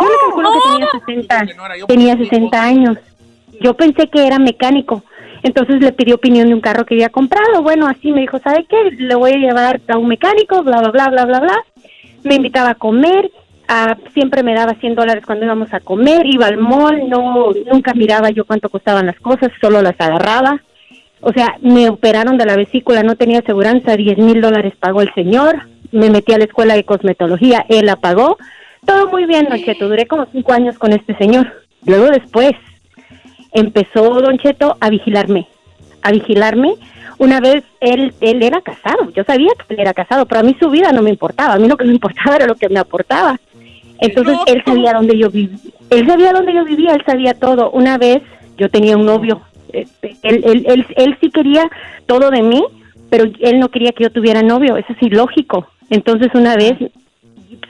[0.00, 0.88] Yo le calculo que tenía
[1.30, 2.98] 60, Señora, yo- tenía 60 años.
[3.60, 5.04] Yo pensé que era mecánico.
[5.44, 7.62] Entonces le pidió opinión de un carro que había comprado.
[7.62, 8.76] Bueno, así me dijo, ¿sabe qué?
[8.96, 11.64] Le voy a llevar a un mecánico, bla, bla, bla, bla, bla, bla.
[12.24, 13.30] Me invitaba a comer.
[13.68, 16.26] Ah, siempre me daba 100 dólares cuando íbamos a comer.
[16.26, 17.08] Iba al mall.
[17.08, 19.50] No, nunca miraba yo cuánto costaban las cosas.
[19.60, 20.60] Solo las agarraba.
[21.24, 25.14] O sea, me operaron de la vesícula, no tenía aseguranza, 10 mil dólares pagó el
[25.14, 28.38] señor, me metí a la escuela de cosmetología, él la pagó,
[28.84, 31.46] todo muy bien, Don Cheto, duré como cinco años con este señor.
[31.86, 32.54] Luego después
[33.52, 35.46] empezó Don Cheto a vigilarme,
[36.02, 36.74] a vigilarme.
[37.18, 40.56] Una vez él, él era casado, yo sabía que él era casado, pero a mí
[40.58, 42.80] su vida no me importaba, a mí lo que me importaba era lo que me
[42.80, 43.38] aportaba.
[44.00, 44.44] Entonces No.
[44.46, 45.58] él sabía dónde yo vivía,
[45.90, 47.70] él sabía dónde yo vivía, él sabía todo.
[47.70, 48.22] Una vez
[48.58, 51.70] yo tenía un novio, este, él, él, él, él sí quería
[52.06, 52.62] todo de mí,
[53.10, 55.66] pero él no quería que yo tuviera novio, eso es ilógico.
[55.90, 56.74] Entonces una vez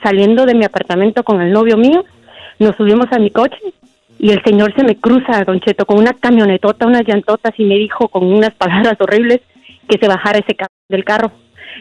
[0.01, 2.03] saliendo de mi apartamento con el novio mío,
[2.59, 3.57] nos subimos a mi coche
[4.19, 7.75] y el señor se me cruza, Don Cheto, con una camionetota, unas llantotas y me
[7.77, 9.41] dijo con unas palabras horribles
[9.87, 11.31] que se bajara ese ca- del carro.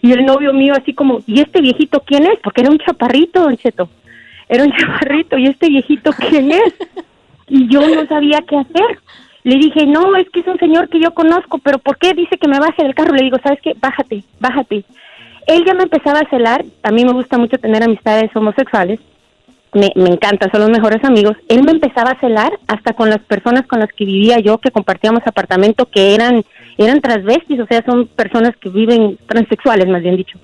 [0.01, 2.39] Y el novio mío así como, ¿y este viejito quién es?
[2.43, 3.89] Porque era un chaparrito, Don Cheto.
[4.53, 6.75] Era un chaparrito, ¿y este viejito quién es?
[7.49, 8.99] Y yo no sabía qué hacer.
[9.45, 12.37] Le dije, no, es que es un señor que yo conozco, pero ¿por qué dice
[12.37, 13.15] que me baje del carro?
[13.15, 13.73] Le digo, ¿sabes qué?
[13.81, 14.85] Bájate, bájate.
[15.47, 19.01] Él ya me empezaba a celar, a mí me gusta mucho tener amistades homosexuales,
[19.73, 21.35] me, me encanta, son los mejores amigos.
[21.49, 24.71] Él me empezaba a celar hasta con las personas con las que vivía yo, que
[24.71, 26.45] compartíamos apartamento, que eran,
[26.77, 30.39] eran transvestis, o sea, son personas que viven transexuales, más bien dicho.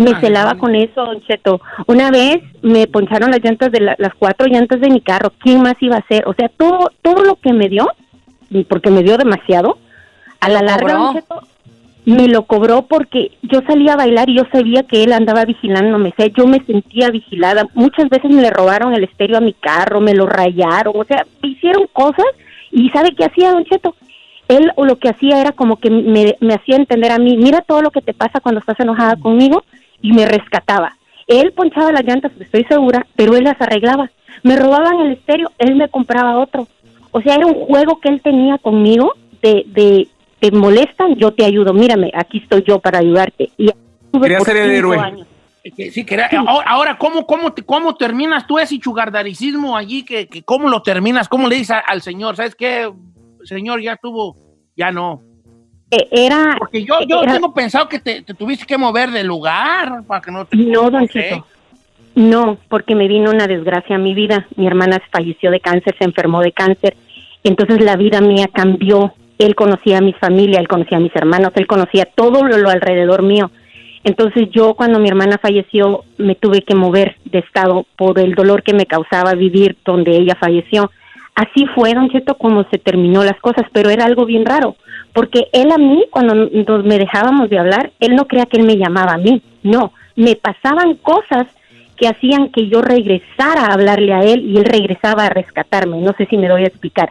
[0.00, 1.60] Me Ay, celaba con eso, Don Cheto.
[1.86, 5.32] Una vez me poncharon las llantas de la- las cuatro llantas de mi carro.
[5.38, 6.26] ¿Quién más iba a hacer?
[6.26, 7.86] O sea, todo, todo lo que me dio,
[8.68, 9.78] porque me dio demasiado,
[10.40, 10.94] a la larga.
[10.94, 11.40] Don Cheto,
[12.06, 16.14] me lo cobró porque yo salía a bailar y yo sabía que él andaba vigilándome,
[16.16, 17.66] sea, yo me sentía vigilada.
[17.74, 21.26] Muchas veces me le robaron el estéreo a mi carro, me lo rayaron, o sea,
[21.42, 22.24] me hicieron cosas
[22.72, 23.94] y ¿sabe qué hacía Don Cheto?
[24.48, 27.60] Él o lo que hacía era como que me, me hacía entender a mí, mira
[27.60, 29.62] todo lo que te pasa cuando estás enojada conmigo
[30.02, 30.96] y me rescataba.
[31.26, 34.10] Él ponchaba las llantas, estoy segura, pero él las arreglaba.
[34.42, 36.66] Me robaban el estéreo, él me compraba otro.
[37.12, 40.08] O sea, era un juego que él tenía conmigo de, de
[40.40, 41.72] te molestan, yo te ayudo.
[41.74, 43.50] Mírame, aquí estoy yo para ayudarte.
[43.58, 43.70] Y
[44.20, 44.98] Quería ser el héroe.
[44.98, 45.26] años.
[45.92, 50.04] Sí, que era- ahora, ahora, ¿cómo, cómo, te- ¿cómo terminas tú ese chugardaricismo allí?
[50.04, 51.28] Que, que ¿Cómo lo terminas?
[51.28, 52.34] ¿Cómo le dices al señor?
[52.36, 52.90] ¿Sabes qué?
[53.44, 54.36] Señor, ya tuvo,
[54.76, 55.22] ya no.
[55.90, 59.24] Eh, Era, Porque yo, yo era- tengo pensado que te, te tuviste que mover de
[59.24, 60.56] lugar para que no te...
[60.56, 61.10] No, don Ok.
[61.10, 61.46] Cheto.
[62.14, 64.46] No, porque me vino una desgracia a mi vida.
[64.56, 66.96] Mi hermana falleció de cáncer, se enfermó de cáncer.
[67.44, 69.14] Entonces la vida mía cambió.
[69.38, 72.68] Él conocía a mi familia, él conocía a mis hermanos, él conocía todo lo, lo
[72.68, 73.50] alrededor mío.
[74.04, 78.62] Entonces yo cuando mi hermana falleció me tuve que mover de estado por el dolor
[78.62, 80.90] que me causaba vivir donde ella falleció.
[81.34, 84.76] Así fue, don Cheto, como se terminó las cosas, pero era algo bien raro,
[85.12, 88.64] porque él a mí, cuando nos me dejábamos de hablar, él no creía que él
[88.66, 91.46] me llamaba a mí, No, me pasaban cosas
[91.96, 95.98] que hacían que yo regresara a hablarle a él y él regresaba a rescatarme.
[95.98, 97.10] No sé si me doy a explicar.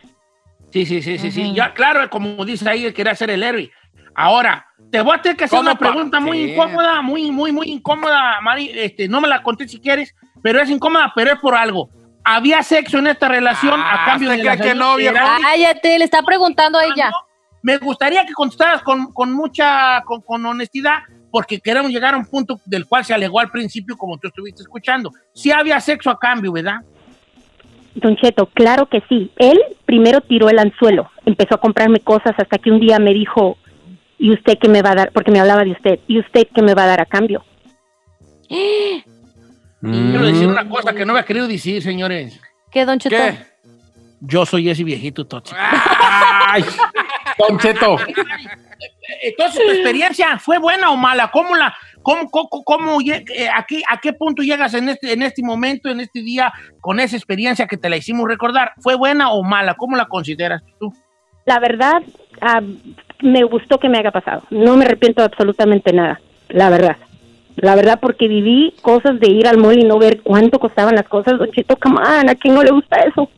[0.72, 1.54] Sí, sí, sí, sí, sí.
[1.54, 3.70] Ya, claro, como dice ahí, él quería ser el héroe.
[4.16, 6.52] Ahora, te voy a tener que hacer ¿Cómo una pregunta muy Sí.
[6.54, 8.72] incómoda, muy, muy, muy incómoda, Mari.
[8.74, 11.90] Este, no me la conté si quieres, pero es incómoda, pero es por algo.
[12.24, 14.84] ¿Había sexo en esta relación Ah, a cambio de ¿usted la cree que salud?
[14.92, 15.16] no, viejo?
[15.42, 17.12] Cállate, le está preguntando a ella.
[17.62, 21.00] Me gustaría que contestaras con, con mucha, con, con honestidad,
[21.32, 24.64] porque queremos llegar a un punto del cual se alegó al principio, como tú estuviste
[24.64, 25.12] escuchando.
[25.34, 26.82] Sí había sexo a cambio, ¿verdad?
[27.96, 29.32] Don Cheto, claro que sí.
[29.38, 33.58] Él primero tiró el anzuelo, empezó a comprarme cosas hasta que un día me dijo,
[34.18, 35.12] ¿y usted qué me va a dar?
[35.12, 36.00] Porque me hablaba de usted.
[36.08, 37.44] ¿Y usted qué me va a dar a cambio?
[39.82, 42.40] Quiero decir una cosa que no había querido decir, señores.
[42.70, 43.16] ¿Qué, Don Cheto?
[43.16, 43.49] ¿Qué?
[44.22, 45.60] Yo soy ese viejito tóxico.
[45.60, 46.64] Ay,
[47.38, 47.98] Don Cheto.
[49.22, 51.32] Entonces, ¿tu experiencia fue buena o mala?
[51.32, 55.24] ¿Cómo la, cómo, cómo, cómo eh, a, qué, a qué punto llegas en este, en
[55.24, 58.74] este momento, en este día, con esa experiencia que te la hicimos recordar?
[58.80, 59.76] ¿Fue buena o mala?
[59.76, 60.94] ¿Cómo la consideras tú?
[61.46, 62.04] La verdad,
[62.42, 62.62] ah,
[63.22, 64.44] me gustó que me haya pasado.
[64.52, 66.98] No me arrepiento de absolutamente nada, la verdad.
[67.56, 71.08] La verdad, porque viví cosas de ir al mall y no ver cuánto costaban las
[71.08, 71.38] cosas.
[71.38, 73.30] Don Cheto, come on, ¿a quién no le gusta eso?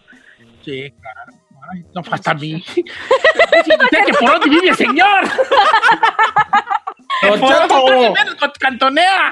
[0.63, 1.31] Sí, claro.
[1.73, 2.63] Ay, no, hasta a mí.
[2.67, 2.83] Sí,
[3.65, 5.23] dice que por dónde vive el señor.
[7.21, 7.67] Don Por Cheto.
[7.67, 8.13] dónde
[8.59, 9.31] cantonea.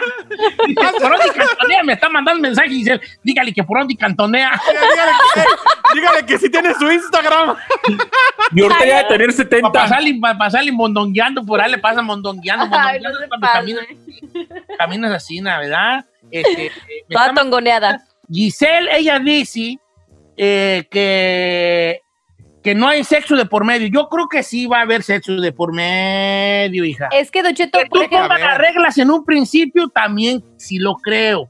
[0.67, 1.83] Dice, por dónde cantonea.
[1.83, 4.51] Me está mandando mensaje y dice, dígale que por dónde cantonea.
[4.69, 7.55] Dígale que, dígale que sí tiene su Instagram.
[8.53, 9.71] Y ahorita ya de tener Para 70.
[9.71, 12.65] pasarle, para pasarle mondongueando, por ahí le pasa mondongueando.
[12.65, 13.57] Ay, mondongueando no cuando pase.
[13.57, 13.85] caminas,
[14.77, 15.41] caminas así.
[15.41, 16.05] ¿verdad?
[16.29, 16.71] Este, eh,
[17.07, 18.01] me Toda está- tongoneada.
[18.31, 19.79] Giselle, ella dice
[20.41, 22.02] eh, que,
[22.63, 23.88] que no hay sexo de por medio.
[23.88, 27.10] Yo creo que sí va a haber sexo de por medio, hija.
[27.12, 30.95] Es que, Don Cheto, Que tú pongas las reglas en un principio, también sí lo
[30.95, 31.49] creo.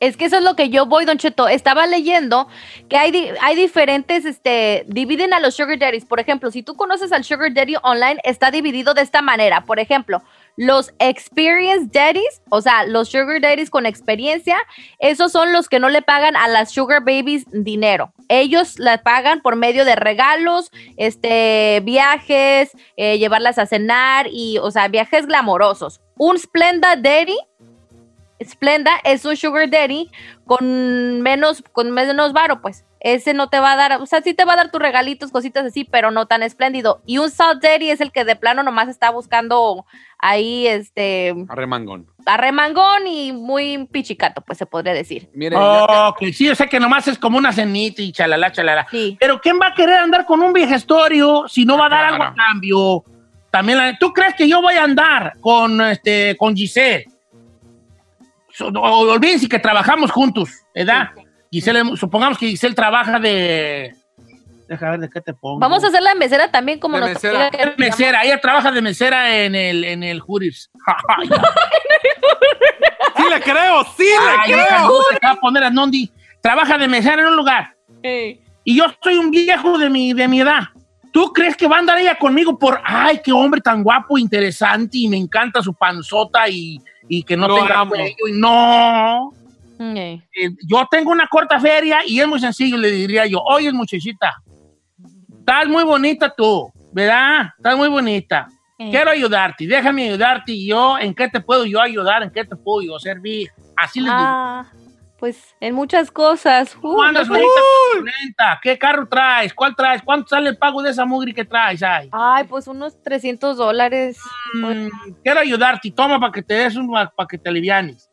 [0.00, 1.48] Es que eso es lo que yo voy, Don Cheto.
[1.48, 2.48] Estaba leyendo
[2.88, 6.04] que hay, di- hay diferentes, este, dividen a los sugar daddies.
[6.06, 9.62] Por ejemplo, si tú conoces al sugar daddy online, está dividido de esta manera.
[9.64, 10.22] Por ejemplo,
[10.56, 14.56] los experienced daddies, o sea, los sugar daddies con experiencia,
[14.98, 18.12] esos son los que no le pagan a las sugar babies dinero.
[18.28, 24.70] Ellos la pagan por medio de regalos, este, viajes, eh, llevarlas a cenar y, o
[24.70, 26.00] sea, viajes glamorosos.
[26.16, 27.36] Un Splenda daddy
[28.44, 30.10] Splenda es un sugar daddy
[30.44, 32.84] con menos, con menos varo, pues.
[33.08, 35.30] Ese no te va a dar, o sea, sí te va a dar tus regalitos,
[35.30, 37.02] cositas así, pero no tan espléndido.
[37.06, 39.86] Y un salt daddy es el que de plano nomás está buscando
[40.18, 42.08] ahí, este, Arremangón.
[42.26, 45.30] arremangón y muy pichicato, pues se podría decir.
[45.34, 48.88] Mire, Oh, que sí, yo sé que nomás es como una cenita y chalala, chalala.
[48.90, 49.16] Sí.
[49.20, 52.24] Pero ¿quién va a querer andar con un viejestorio si no va a dar algo
[52.24, 53.04] a cambio?
[53.52, 57.04] También, la- ¿tú crees que yo voy a andar con, este, con Giselle?
[58.72, 61.10] Olvídense que trabajamos juntos, ¿verdad?
[61.50, 63.94] Giselle, supongamos que Giselle trabaja de...
[64.68, 65.60] Deja ver de qué te pongo.
[65.60, 67.50] Vamos a hacer la mesera también como nos mesera.
[67.50, 70.70] diga que- Mesera, ella trabaja de mesera en el, en el Hooters.
[73.16, 74.06] sí le creo, sí
[74.42, 75.02] Ay, le creo.
[75.08, 76.10] se acaba de poner a Nondi.
[76.40, 77.74] Trabaja de mesera en un lugar.
[78.02, 80.62] Y yo soy un viejo de mi, de mi edad.
[81.12, 84.98] ¿Tú crees que va a andar ella conmigo por, ay, qué hombre tan guapo, interesante
[84.98, 86.78] y me encanta su panzota y,
[87.08, 87.90] y que no Lo tenga amo.
[87.92, 88.14] cuello?
[88.28, 89.32] Y no.
[89.78, 90.20] Mm, Eh,
[90.66, 94.34] yo tengo una corta feria y es muy sencillo, le diría yo, oye, muchachita,
[95.38, 97.50] estás muy bonita tú, ¿verdad?
[97.56, 98.48] Estás muy bonita.
[98.78, 98.90] Eh.
[98.90, 102.22] Quiero ayudarte, déjame ayudarte y yo, ¿en qué te puedo yo ayudar?
[102.22, 103.50] ¿En qué te puedo yo servir?
[103.76, 104.16] Así le digo.
[104.18, 104.66] Ah,
[105.18, 106.76] pues en muchas cosas.
[106.76, 108.60] Uh, ¿Cómo andas, bonita?
[108.62, 109.54] ¿Qué carro traes?
[109.54, 110.02] ¿Cuál traes?
[110.02, 111.82] ¿Cuánto sale el pago de esa mugre que traes?
[111.82, 114.18] Ay, Ay, pues unos 300 dólares.
[114.54, 114.88] mm,
[115.22, 118.10] quiero ayudarte toma para que te des un, para que te alivianes.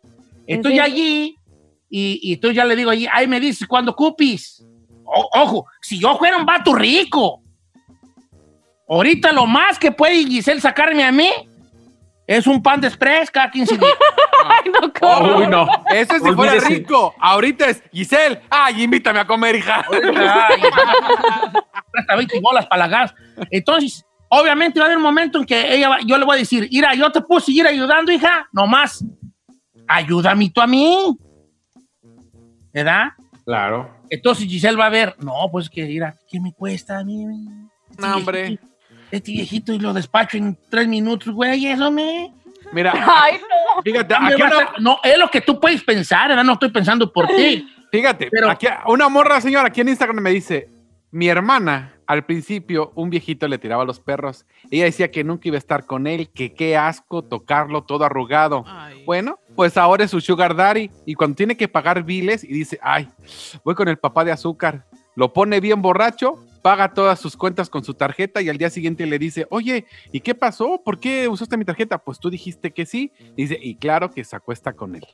[0.47, 0.84] Estoy serio?
[0.84, 1.38] allí
[1.95, 4.65] y, y tú ya le digo allí, ahí me dices cuando cupis.
[5.06, 7.43] O- ojo, si yo fuera un vato rico,
[8.89, 11.29] ahorita lo más que puede Giselle sacarme a mí
[12.25, 13.91] es un pan de express cada 15 días.
[14.45, 15.38] Ay, no, ¿cómo?
[15.38, 15.67] Uy, no.
[15.89, 17.13] Ese si fuera rico.
[17.19, 18.41] Ahorita es Giselle.
[18.49, 19.86] Ay, invítame a comer, hija.
[19.91, 20.62] Ay,
[21.91, 23.13] Presta 20 bolas para la gas.
[23.51, 26.39] Entonces, obviamente va a haber un momento en que ella va- yo le voy a
[26.39, 29.03] decir, mira, yo te puedo seguir ayudando, hija, nomás
[29.88, 31.17] ayúdame tú a mí.
[32.73, 33.09] ¿Verdad?
[33.45, 33.89] Claro.
[34.09, 37.25] Entonces Giselle va a ver, no, pues que, mira, ¿qué me cuesta a mí?
[37.91, 38.41] Este No, hombre.
[38.43, 38.67] viejito-
[39.12, 42.31] Este viejito y lo despacho en tres minutos, güey, eso me...
[42.71, 42.91] Mira,
[43.23, 43.81] Ay, no.
[43.83, 46.43] fíjate, aquí a no, es lo que tú puedes pensar, ¿verdad?
[46.43, 47.67] No estoy pensando por ti.
[47.91, 50.69] fíjate, Pero- aquí una morra, señora, aquí en Instagram me dice,
[51.12, 54.45] mi hermana al principio un viejito le tiraba a los perros.
[54.71, 58.63] Ella decía que nunca iba a estar con él, que qué asco tocarlo todo arrugado.
[58.67, 59.03] Ay.
[59.05, 62.80] Bueno, pues ahora es su sugar daddy y cuando tiene que pagar biles y dice,
[62.82, 63.08] ay,
[63.63, 64.86] voy con el papá de azúcar,
[65.16, 69.06] lo pone bien borracho, paga todas sus cuentas con su tarjeta y al día siguiente
[69.06, 70.82] le dice, oye, ¿y qué pasó?
[70.84, 72.00] ¿Por qué usaste mi tarjeta?
[72.00, 73.12] Pues tú dijiste que sí.
[73.36, 75.06] Dice, y claro que se acuesta con él.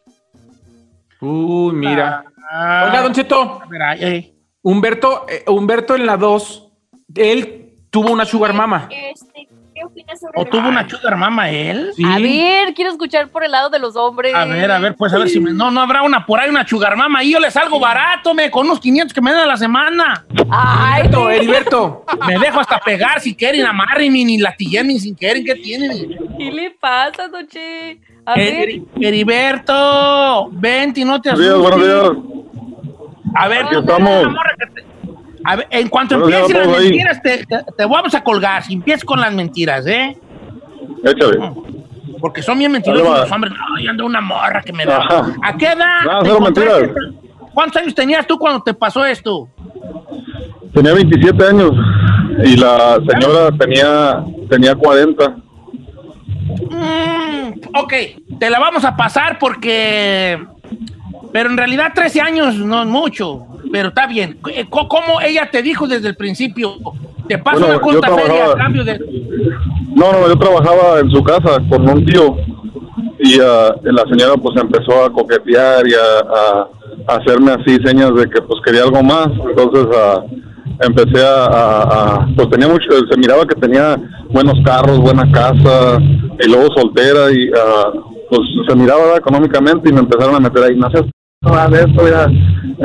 [1.19, 2.23] Uy, mira.
[2.49, 4.35] Ah, Oiga, Don Cheto, a ver, ay, ay.
[4.61, 6.71] Humberto, eh, Humberto en la 2,
[7.15, 8.87] él tuvo una sugar mama.
[8.91, 9.58] Este, ¿Qué opinas sobre
[10.35, 11.91] ¿O tuvo una sugar mama él?
[11.95, 12.03] Sí.
[12.05, 14.33] A ver, quiero escuchar por el lado de los hombres.
[14.33, 15.51] A ver, a ver, pues a ver si me...
[15.53, 17.23] No, no habrá una por ahí, una sugar mama.
[17.23, 20.25] Y yo les salgo barato, me, con unos 500 que me dan a la semana.
[20.49, 22.05] Ay, Heriberto, Heriberto.
[22.27, 26.17] Me dejo hasta pegar si quieren, amárrenme, ni latillen, sin querer, ¿qué tienen?
[26.37, 27.99] ¿qué le pasa, Doche?
[28.25, 28.69] A ver.
[28.69, 31.79] Heri- Heriberto, vente y no te Buenos días, asustes.
[31.79, 33.33] buenos días.
[33.35, 34.21] A ver, Aquí estamos.
[34.23, 34.88] una morra que te-
[35.43, 36.83] A ver, en cuanto empiecen a las ahí.
[36.89, 38.63] mentiras, te, te- te vamos a colgar.
[38.63, 40.17] Si empiezas con las mentiras, ¿eh?
[41.03, 41.39] Échale.
[42.19, 43.53] Porque son bien mentirosos Dale, los hombres.
[43.77, 44.97] Ay, ando una morra que me da.
[44.97, 45.35] Ajá.
[45.41, 46.01] ¿A qué edad?
[46.05, 46.81] No, te cero mentiras.
[47.53, 49.47] ¿Cuántos años tenías tú cuando te pasó esto?
[50.73, 51.71] Tenía 27 años
[52.43, 55.35] y la señora tenía, tenía 40.
[56.69, 57.93] Mm, ok,
[58.39, 60.39] te la vamos a pasar porque...
[61.31, 64.39] Pero en realidad 13 años no es mucho, pero está bien.
[64.51, 66.73] Eh, ¿Cómo ella te dijo desde el principio?
[67.27, 68.99] Te paso Bueno, una cuenta yo feria a cambio de...
[69.95, 72.35] No, no, yo trabajaba en su casa con un tío
[73.19, 76.67] y ah, la señora pues empezó a coquetear y a, a-
[77.07, 79.27] a hacerme así señas de que pues quería algo más.
[79.49, 80.23] Entonces ah,
[80.81, 83.97] empecé a, pues tenía mucho, se miraba que tenía
[84.29, 85.99] buenos carros, buena casa
[86.39, 87.91] y luego soltera y ah,
[88.29, 91.05] pues se miraba económicamente y me empezaron a meter ahí, no seas
[91.41, 92.27] de esto, ya,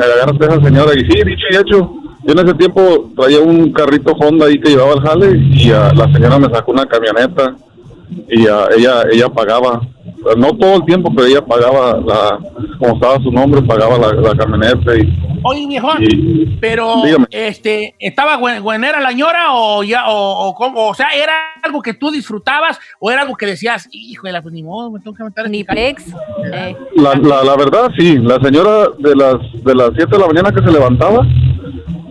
[0.01, 1.93] agárrate a esa señora y sí, dicho y hecho.
[2.23, 5.91] Yo en ese tiempo traía un carrito Honda ahí que llevaba al jale y ah,
[5.93, 7.53] la señora me sacó una camioneta
[8.29, 9.81] y ah, ella ella pagaba,
[10.37, 12.39] no todo el tiempo, pero ella pagaba, la,
[12.79, 15.13] como estaba su nombre, pagaba la, la camioneta y,
[15.47, 17.27] Oye, viejo, y pero, Dígame.
[17.29, 20.87] este, ¿estaba buen- buenera la ñora o ya, o, o, cómo?
[20.87, 24.41] o sea, era algo que tú disfrutabas o era algo que decías, hijo de la,
[24.41, 26.07] pues ni modo, me tengo que meter Ni plex.
[26.51, 26.75] Eh.
[26.95, 30.51] la, la, la verdad sí, la señora de las de las 7 de la mañana
[30.51, 31.21] que se levantaba,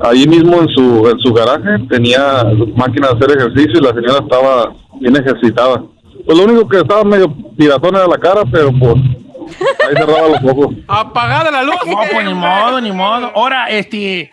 [0.03, 2.45] ahí mismo en su en su garaje tenía
[2.77, 5.83] máquina de hacer ejercicio y la señora estaba bien ejercitada.
[6.27, 10.45] Pues lo único que estaba medio piratona de la cara, pero pues ahí cerraba los
[10.45, 10.75] ojos.
[10.89, 11.75] ¡Apagada la luz!
[11.87, 13.31] No, pues ni modo, ni modo.
[13.35, 14.31] Ahora, este.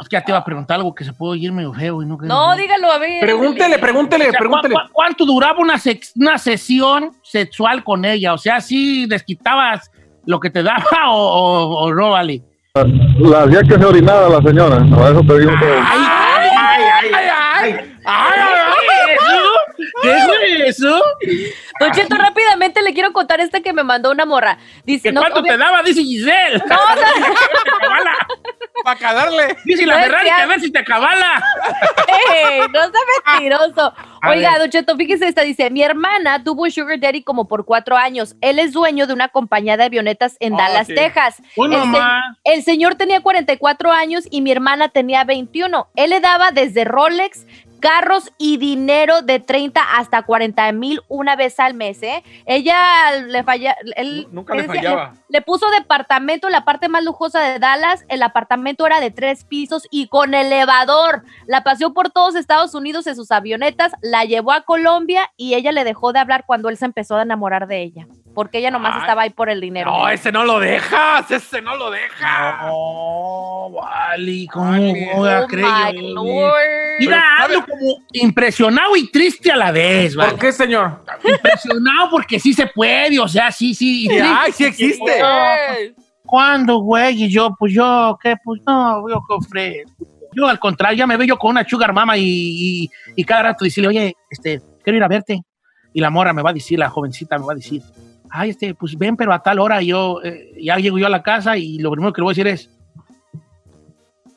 [0.00, 2.06] Es que ya te iba a preguntar algo que se puede oír medio feo y
[2.06, 3.20] no que- No, dígalo, a ver.
[3.20, 4.74] Pregúntele, pregúntele, O sea, ¿cu- pregúntele.
[4.74, 8.34] cu- ¿Cuánto duraba una, sex- una sesión sexual con ella?
[8.34, 9.92] O sea, ¿sí desquitabas
[10.26, 12.42] lo que te daba o, o- o no vale?
[13.20, 15.74] La hacía que se orinaba la señora, por eso te digo todo.
[15.80, 16.82] ¡Ay, ay, ay,
[17.14, 17.24] ay,
[17.62, 17.74] ay!
[18.04, 18.33] ay,
[20.04, 21.02] ¿Qué fue eso?
[21.80, 24.58] Don Cheto, rápidamente le quiero contar este que me mandó una morra.
[24.84, 25.82] Dice, ¿Que no, cuánto te daba?
[25.82, 26.58] Dice Giselle.
[26.66, 28.10] No, no.
[28.84, 29.56] ¡Para calarle!
[29.64, 31.42] Dice la No Ferrari que a ver si te cabala.
[32.34, 32.90] Ey, no sea
[33.32, 33.94] mentiroso.
[34.20, 34.60] A Oiga, ver.
[34.60, 38.36] Don Cheto, fíjese esta, dice, mi hermana tuvo un sugar daddy como por cuatro años.
[38.40, 40.94] Él es dueño de una compañía de avionetas en Oh, Dallas, sí.
[40.94, 41.40] Texas.
[41.56, 42.36] Uy, El, se- mamá.
[42.44, 45.88] el señor tenía 44 años y mi hermana tenía 21.
[45.96, 47.46] Él le daba desde Rolex,
[47.84, 52.22] carros y dinero de 30 hasta 40 mil una vez al mes, ¿eh?
[52.46, 52.76] Ella
[53.26, 55.12] le falla, él Nunca le decía- fallaba.
[55.28, 58.04] le puso departamento, la parte más lujosa de Dallas.
[58.08, 61.24] El apartamento era de tres pisos y con elevador.
[61.46, 65.70] La paseó por todos Estados Unidos en sus avionetas, la llevó a Colombia y ella
[65.70, 68.06] le dejó de hablar cuando él se empezó a enamorar de ella.
[68.34, 69.00] Porque ella nomás Ay.
[69.02, 69.90] estaba ahí por el dinero.
[69.90, 72.66] No, ese no lo dejas, ese no lo deja.
[72.66, 75.10] No, vale, ¿cómo Vale.
[75.14, 76.52] voy a Oh lord.
[76.98, 80.38] Mira, ando como impresionado y triste a la vez, ¿Por ¿vale?
[80.38, 81.04] qué, señor?
[81.24, 84.04] Impresionado porque sí se puede, o sea, sí, sí.
[84.04, 85.22] y triste Ay, sí existe.
[86.26, 87.24] ¿Cuándo, güey?
[87.24, 88.34] Y yo, pues yo, ¿qué?
[88.42, 90.06] Pues no, yo ofrezco.
[90.36, 93.44] Yo al contrario, ya me veo yo con una sugar mama y, y, y cada
[93.44, 95.42] rato decirle, oye, este, quiero ir a verte.
[95.92, 97.80] Y la morra me va a decir, la jovencita me va a decir,
[98.36, 101.22] ay, este, pues ven, pero a tal hora yo, eh, ya llego yo a la
[101.22, 102.68] casa y lo primero que le voy a decir es,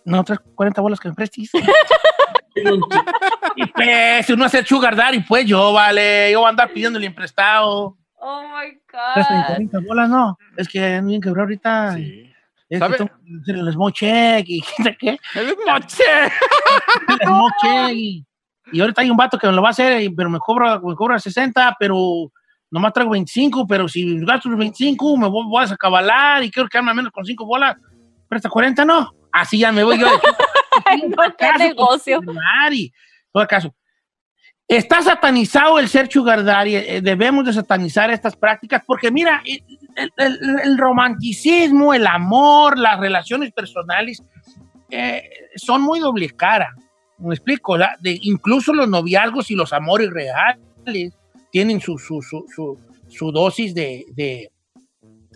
[0.05, 1.49] no, otras 40 bolas que me prestes.
[3.55, 7.97] y pues, uno hace sugar daddy, pues yo, vale, yo voy a andar pidiéndole prestado.
[8.19, 9.55] Oh my God.
[9.55, 10.37] 30 bolas, no.
[10.55, 11.95] Es que bien quebrado ahorita.
[11.95, 12.31] Sí.
[12.69, 12.97] Es ¿Sabe?
[12.97, 15.17] que el smoke check y quién sabe qué.
[15.35, 16.03] ¡El moche!
[17.07, 18.25] El smoke check y,
[18.73, 20.77] y ahorita hay un vato que me lo va a hacer, y- pero me cobra,
[20.79, 22.31] me cobra 60, pero
[22.71, 26.67] nomás traigo 25, pero si gasto los 25 me voy, voy a sacabalar y quiero
[26.69, 27.75] quedarme al menos con 5 bolas.
[28.27, 29.13] Presta 40, no.
[29.31, 30.07] Así ya me voy yo.
[31.01, 32.19] de- no, qué negocio.
[32.21, 32.91] Daddy.
[33.31, 33.73] Todo caso.
[34.67, 40.11] Está satanizado el ser sugar daddy, eh, debemos de satanizar estas prácticas porque mira, el,
[40.17, 44.21] el- el romanticismo, el amor, las relaciones personales
[44.89, 45.23] eh,
[45.55, 46.73] son muy doble cara.
[47.17, 47.77] ¿Me explico?
[47.77, 51.16] De, incluso los noviazgos y los amores reales
[51.57, 52.77] tienen su, su, su, su-
[53.09, 54.51] su dosis de, de,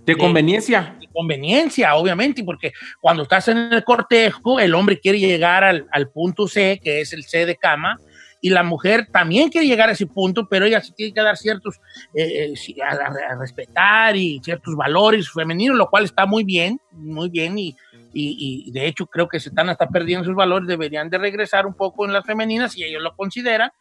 [0.06, 0.96] De conveniencia.
[1.00, 6.12] de conveniencia, obviamente, porque cuando estás en el cortejo, el hombre quiere llegar al, al
[6.12, 8.00] punto C, que es el C de cama,
[8.40, 11.38] y la mujer también quiere llegar a ese punto, pero ella se tiene que dar
[11.38, 11.78] ciertos,
[12.14, 16.80] eh, eh, a, a- a respetar y ciertos valores femeninos, lo cual está muy bien,
[16.92, 17.70] muy bien, y,
[18.14, 21.66] y- y de hecho creo que se están hasta perdiendo sus valores, deberían de regresar
[21.66, 23.72] un poco en las femeninas, si ellos lo consideran.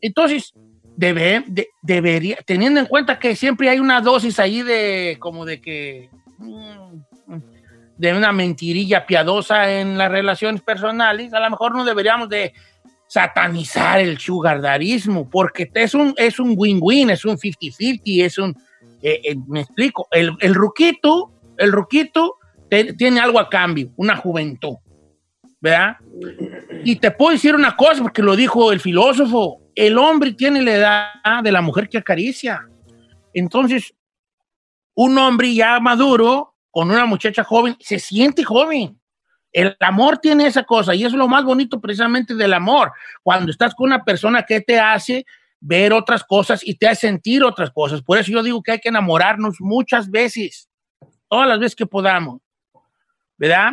[0.00, 0.52] Entonces,
[0.96, 5.60] debe, de- debería, teniendo en cuenta que siempre hay una dosis ahí de, como de
[5.60, 6.94] que, mm,
[7.96, 12.52] de una mentirilla piadosa en las relaciones personales, a lo mejor no deberíamos de
[13.06, 18.56] satanizar el sugardarismo, porque es un es un win-win, es un 50-50, es un,
[19.02, 22.38] eh, eh, me explico, el, el ruquito, el ruquito
[22.98, 24.76] tiene algo a cambio, una juventud,
[25.60, 25.96] ¿verdad?
[26.82, 30.72] Y te puedo decir una cosa, porque lo dijo el filósofo, el hombre tiene la
[30.72, 32.66] edad de la mujer que acaricia.
[33.32, 33.94] Entonces,
[34.94, 39.00] un hombre ya maduro con una muchacha joven se siente joven.
[39.52, 42.92] El amor tiene esa cosa y es lo más bonito precisamente del amor.
[43.22, 45.24] Cuando estás con una persona que te hace
[45.60, 48.02] ver otras cosas y te hace sentir otras cosas.
[48.02, 50.68] Por eso yo digo que hay que enamorarnos muchas veces,
[51.28, 52.40] todas las veces que podamos,
[53.38, 53.72] ¿verdad?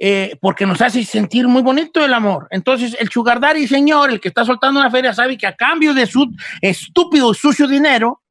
[0.00, 2.46] Eh, porque nos hace sentir muy bonito el amor.
[2.52, 5.92] Entonces, el sugar daddy, señor, el que está soltando una feria, sabe que a cambio
[5.92, 6.30] de su
[6.60, 8.22] estúpido, sucio dinero,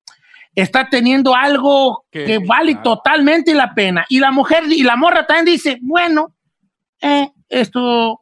[0.56, 4.06] está teniendo algo Que- que vale totalmente la pena.
[4.08, 6.34] Y la mujer y la morra también dice, bueno,
[7.02, 8.22] eh, esto,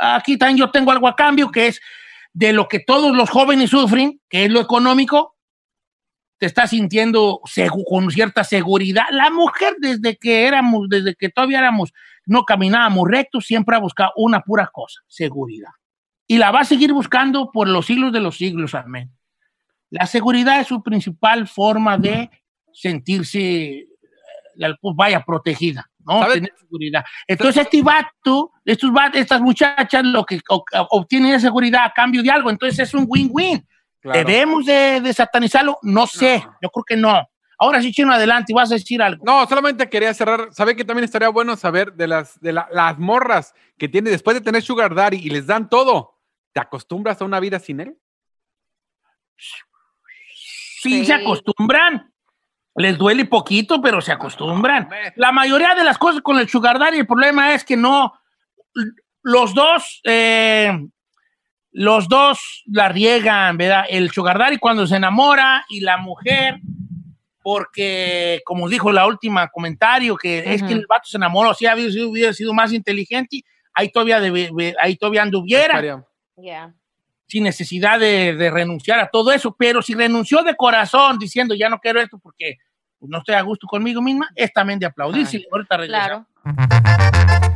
[0.00, 1.80] aquí también yo tengo algo a cambio, que es
[2.32, 5.34] de lo que todos los jóvenes sufren, que es lo económico,
[6.38, 7.40] te estás sintiendo
[7.88, 9.06] con cierta seguridad.
[9.10, 11.92] La mujer desde que éramos, desde que todavía éramos,
[12.26, 15.70] no caminábamos rectos, siempre ha buscado una pura cosa, seguridad.
[16.26, 19.10] Y la va a seguir buscando por los siglos de los siglos, amén.
[19.90, 22.28] La seguridad es su principal forma de
[22.72, 23.86] sentirse,
[24.80, 26.20] pues, vaya, protegida, ¿no?
[26.22, 26.34] ¿Sabe?
[26.34, 27.04] Tener seguridad.
[27.26, 30.40] Entonces, este vato, estos va- estas muchachas, lo que
[30.90, 32.50] obtienen es seguridad a cambio de algo.
[32.50, 33.66] Entonces, es un win-win.
[34.00, 34.18] Claro.
[34.18, 35.78] ¿Debemos de, de satanizarlo?
[35.82, 36.56] No sé, No.
[36.62, 37.28] yo creo que no.
[37.58, 39.24] Ahora sí, Chino, adelante, vas a decir algo.
[39.24, 40.48] No, solamente quería cerrar.
[40.52, 44.34] ¿Sabe que también estaría bueno saber de las, de la- las morras que tiene después
[44.36, 46.18] de tener Sugar Daddy y les dan todo?
[46.52, 47.96] ¿Te acostumbras a una vida sin él?
[49.38, 51.04] sí, Sí.
[51.06, 52.12] se acostumbran.
[52.76, 54.88] Les duele poquito, pero se acostumbran.
[55.16, 58.12] La mayoría de las cosas con el sugar daddy, el problema es que no,
[59.22, 60.78] los dos, eh,
[61.72, 63.84] los dos la riegan, ¿verdad?
[63.88, 66.60] El sugar daddy cuando se enamora y la mujer,
[67.50, 71.92] porque como dijo la última comentario, que es que el vato se enamoró, si hubiera
[71.92, 73.42] sido, hubiera sido más inteligente,
[73.72, 76.04] ahí todavía, debe- ahí todavía anduviera
[76.36, 76.74] Yeah.
[77.28, 81.68] sin necesidad de, de renunciar a todo eso, pero si renunció de corazón diciendo ya
[81.68, 82.56] no quiero esto porque
[82.98, 85.44] pues, no estoy a gusto conmigo misma, es también de aplaudirse.
[85.52, 86.26] Ahorita regresamos.
[86.42, 87.55] Claro.